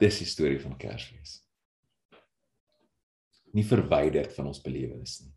Dis 0.00 0.18
die 0.18 0.28
storie 0.28 0.60
van 0.60 0.76
Kersfees. 0.76 1.42
Nie 3.52 3.64
verwyderd 3.64 4.34
van 4.36 4.46
ons 4.46 4.60
belewenis 4.60 5.20
nie, 5.24 5.32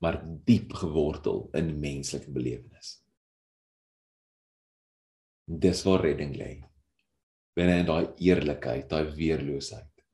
maar 0.00 0.22
diep 0.48 0.72
gewortel 0.72 1.48
in 1.52 1.74
menslike 1.80 2.30
belewenis. 2.32 3.02
Dis 5.48 5.80
waar 5.86 6.02
redding 6.04 6.34
lê. 6.36 6.50
Binne 7.56 7.78
in 7.80 7.88
daai 7.88 8.10
eerlikheid, 8.20 8.88
daai 8.90 9.14
weerloosheid. 9.16 10.04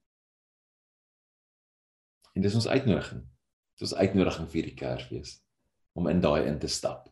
En 2.35 2.43
dis 2.43 2.55
ons 2.55 2.69
uitnodiging. 2.71 3.25
Dis 3.75 3.89
ons 3.89 3.99
uitnodiging 3.99 4.47
vir 4.53 4.69
die 4.69 4.77
Kersfees 4.79 5.41
om 5.99 6.09
in 6.11 6.23
daai 6.23 6.47
in 6.47 6.59
te 6.63 6.71
stap. 6.71 7.09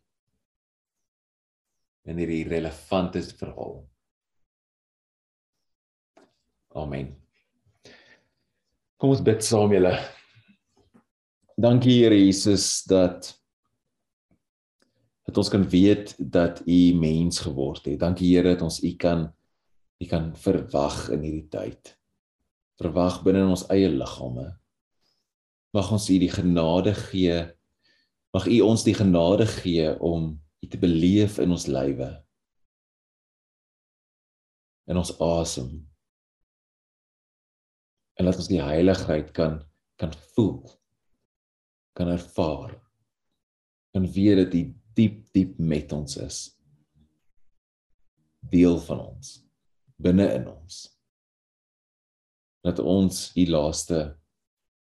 En 2.07 2.19
hierdie 2.19 2.47
relevante 2.49 3.23
verhaal. 3.39 3.83
Amen. 6.79 7.13
Kom 8.99 9.13
ons 9.13 9.23
bid 9.23 9.43
saam 9.45 9.75
julle. 9.75 9.93
Dankie 11.59 11.99
Here 12.01 12.17
Jesus 12.17 12.83
dat 12.89 13.35
dat 15.33 15.41
ons 15.41 15.49
kan 15.49 15.65
weet 15.69 16.13
dat 16.21 16.61
u 16.69 16.93
mens 16.93 17.39
geword 17.41 17.87
het. 17.89 17.99
Dankie 18.01 18.35
Here 18.37 18.53
dat 18.53 18.63
ons 18.63 18.83
u 18.85 18.93
kan 19.01 19.31
u 20.03 20.07
kan 20.07 20.33
verwag 20.37 21.09
in 21.15 21.23
hierdie 21.25 21.49
tyd. 21.49 21.95
Verwag 22.77 23.23
binne 23.25 23.47
in 23.47 23.53
ons 23.55 23.65
eie 23.73 23.89
liggame. 23.89 24.51
Mag 25.73 25.89
ons 25.95 26.09
u 26.11 26.19
die 26.21 26.31
genade 26.33 26.93
gee. 27.09 27.39
Mag 28.35 28.49
u 28.51 28.59
ons 28.67 28.85
die 28.85 28.97
genade 28.99 29.47
gee 29.49 29.95
om 30.05 30.35
u 30.61 30.69
te 30.69 30.81
beleef 30.83 31.39
in 31.41 31.55
ons 31.55 31.65
lywe. 31.71 32.11
In 34.91 35.01
ons 35.01 35.15
asem. 35.17 35.73
En 38.19 38.29
laat 38.29 38.43
ons 38.43 38.53
die 38.53 38.61
heiligheid 38.61 39.33
kan 39.33 39.63
kan 39.97 40.13
voel. 40.35 40.61
Kan 41.97 42.11
ervaar. 42.11 42.75
Kan 43.95 44.13
weet 44.13 44.41
dat 44.43 44.55
u 44.61 44.82
diep 44.97 45.23
diep 45.33 45.59
met 45.59 45.93
ons 45.93 46.17
is. 46.17 46.43
Deel 48.41 48.79
van 48.89 49.01
ons 49.07 49.39
binne 50.03 50.27
in 50.35 50.49
ons. 50.51 50.81
Dat 52.63 52.79
ons 52.79 53.21
u 53.39 53.47
laaste 53.51 54.01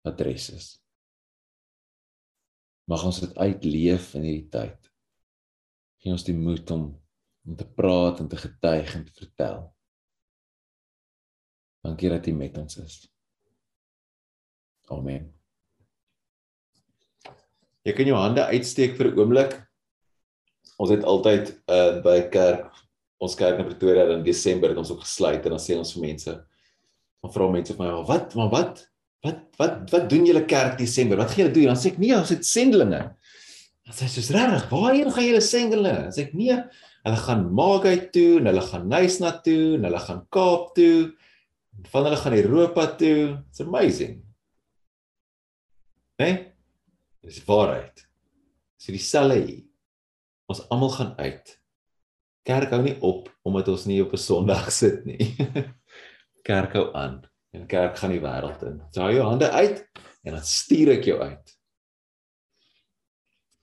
adres 0.06 0.50
is. 0.54 0.68
Mag 2.88 3.04
ons 3.04 3.20
dit 3.20 3.34
uitleef 3.36 4.14
in 4.16 4.24
hierdie 4.26 4.50
tyd. 4.52 4.90
Gee 5.98 6.14
ons 6.14 6.26
die 6.26 6.36
moed 6.36 6.70
om 6.74 6.88
om 7.48 7.56
te 7.56 7.64
praat 7.64 8.18
en 8.20 8.26
te 8.28 8.36
getuig 8.36 8.90
en 8.92 9.04
te 9.06 9.14
vertel. 9.16 9.62
Dankie 11.86 12.10
dat 12.12 12.26
U 12.28 12.34
met 12.36 12.58
ons 12.60 12.76
is. 12.82 12.96
Amen. 14.92 15.30
Jy 17.88 17.94
kan 17.96 18.10
jou 18.10 18.18
hande 18.20 18.44
uitsteek 18.52 18.98
vir 18.98 19.08
'n 19.08 19.18
oomblik 19.22 19.54
ons 20.78 20.92
het 20.94 21.04
altyd 21.04 21.50
uh 21.70 21.98
by 22.04 22.20
kerk 22.32 22.68
ons 23.18 23.34
kerk 23.38 23.58
in 23.58 23.66
Pretoria 23.66 24.06
in 24.14 24.22
Desember 24.26 24.70
het 24.70 24.78
ons 24.78 24.92
ook 24.94 25.02
gesluit 25.02 25.42
en 25.42 25.56
dan 25.56 25.62
sê 25.62 25.76
ons 25.78 25.90
vir 25.96 26.04
mense 26.06 26.34
dan 26.34 27.34
vra 27.34 27.48
mense 27.50 27.74
vir 27.74 27.84
my 27.84 28.04
wat 28.06 28.36
maar 28.38 28.50
wat 28.52 28.84
wat 29.26 29.40
wat 29.58 29.78
wat 29.90 30.10
doen 30.10 30.28
julle 30.28 30.44
kerk 30.46 30.78
Desember 30.78 31.18
wat 31.18 31.32
gaan 31.32 31.46
julle 31.46 31.56
doen? 31.56 31.72
Dan 31.72 31.80
sê 31.80 31.92
ek 31.92 32.02
nee 32.02 32.14
ons 32.14 32.30
het 32.34 32.46
sendelinge. 32.46 33.02
Dan 33.88 33.96
sê 33.96 34.10
soos 34.12 34.30
regtig 34.34 34.68
waarheen 34.70 35.10
gaan 35.14 35.26
julle 35.26 35.42
sendelinge? 35.44 36.04
Dan 36.06 36.14
sê 36.14 36.28
ek 36.28 36.36
nee 36.38 36.58
hulle 37.08 37.22
gaan 37.24 37.46
Magai 37.58 37.96
toe 38.14 38.38
en 38.38 38.50
hulle 38.50 38.66
gaan 38.70 38.86
Nysna 38.90 39.32
toe 39.42 39.64
en 39.78 39.88
hulle 39.88 40.02
gaan 40.06 40.22
Kaap 40.34 40.74
toe 40.78 41.10
van 41.92 42.08
hulle 42.08 42.18
gaan 42.22 42.34
Europa 42.38 42.86
toe. 42.98 43.20
It's 43.50 43.62
amazing. 43.62 44.18
Né? 46.18 46.26
Nee? 46.26 46.36
dis 47.28 47.42
waarheid. 47.46 48.06
Dis 48.78 48.94
dieselfde 48.94 49.36
hier 49.42 49.67
Ons 50.48 50.64
almal 50.72 50.92
gaan 50.96 51.10
uit. 51.20 51.50
Kerk 52.48 52.72
hou 52.72 52.80
nie 52.80 52.96
op 53.04 53.28
omdat 53.44 53.68
ons 53.68 53.84
nie 53.88 54.00
op 54.00 54.14
'n 54.16 54.20
Sondag 54.20 54.70
sit 54.82 55.04
nie. 55.04 55.36
kerk 56.48 56.72
hou 56.72 56.88
aan 56.96 57.20
en 57.52 57.66
kerk 57.68 57.98
gaan 58.00 58.14
die 58.14 58.24
wêreld 58.24 58.62
in. 58.64 58.80
So 58.92 59.04
hou 59.04 59.12
jou 59.12 59.26
hande 59.28 59.50
uit 59.50 59.84
en 60.24 60.32
dan 60.32 60.44
stuur 60.44 60.94
ek 60.96 61.04
jou 61.04 61.18
uit. 61.20 61.54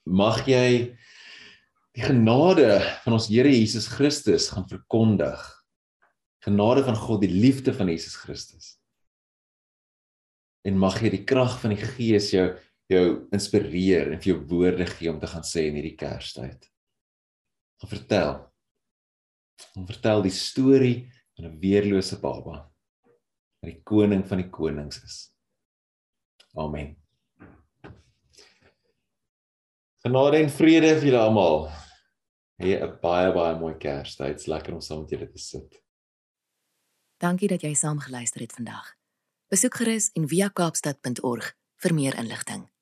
Mag 0.06 0.46
jy 0.46 0.94
die 1.96 2.06
genade 2.06 2.78
van 3.02 3.18
ons 3.18 3.30
Here 3.34 3.50
Jesus 3.50 3.88
Christus 3.88 4.52
gaan 4.54 4.70
verkondig. 4.70 5.42
Genade 6.46 6.84
van 6.86 6.96
God, 6.96 7.22
die 7.22 7.34
liefde 7.34 7.74
van 7.74 7.90
Jesus 7.90 8.16
Christus. 8.16 8.78
En 10.62 10.78
mag 10.78 11.02
jy 11.02 11.10
die 11.10 11.26
krag 11.26 11.58
van 11.62 11.74
die 11.74 11.82
Gees 11.82 12.30
jou 12.30 12.54
jou 12.86 13.26
inspireer 13.34 14.12
en 14.14 14.22
vir 14.22 14.36
jou 14.36 14.40
woorde 14.46 14.86
gee 14.86 15.10
om 15.10 15.18
te 15.18 15.26
gaan 15.26 15.42
sê 15.42 15.66
in 15.66 15.80
hierdie 15.80 15.98
Kerstyd 15.98 16.70
gaan 17.80 17.90
vertel. 17.90 18.34
Om 19.76 19.86
vertel 19.88 20.22
die 20.22 20.32
storie 20.32 21.12
van 21.36 21.46
'n 21.46 21.60
weerlose 21.60 22.20
baba 22.20 22.72
wat 23.60 23.72
die 23.72 23.82
koning 23.84 24.28
van 24.28 24.38
die 24.38 24.50
konings 24.50 25.04
is. 25.04 25.34
Amen. 26.54 26.96
Genade 30.06 30.38
en 30.38 30.50
vrede 30.50 31.00
vir 31.00 31.08
julle 31.10 31.22
almal. 31.24 31.68
Hê 32.62 32.78
'n 32.78 33.00
baie 33.02 33.34
baie 33.34 33.60
mooi 33.60 33.74
Kerstyd. 33.78 34.38
Dit's 34.38 34.48
lekker 34.48 34.74
om 34.74 34.82
saam 34.82 35.02
met 35.02 35.10
julle 35.10 35.28
te 35.32 35.38
sit. 35.38 35.84
Dankie 37.18 37.48
dat 37.48 37.62
jy 37.62 37.74
saam 37.74 38.00
geluister 38.00 38.42
het 38.42 38.54
vandag. 38.54 38.96
Besoek 39.50 39.76
gerus 39.76 40.12
en 40.14 40.28
via 40.28 40.50
kaapstad.org 40.50 41.54
vir 41.76 41.94
meer 41.94 42.16
inligting. 42.20 42.75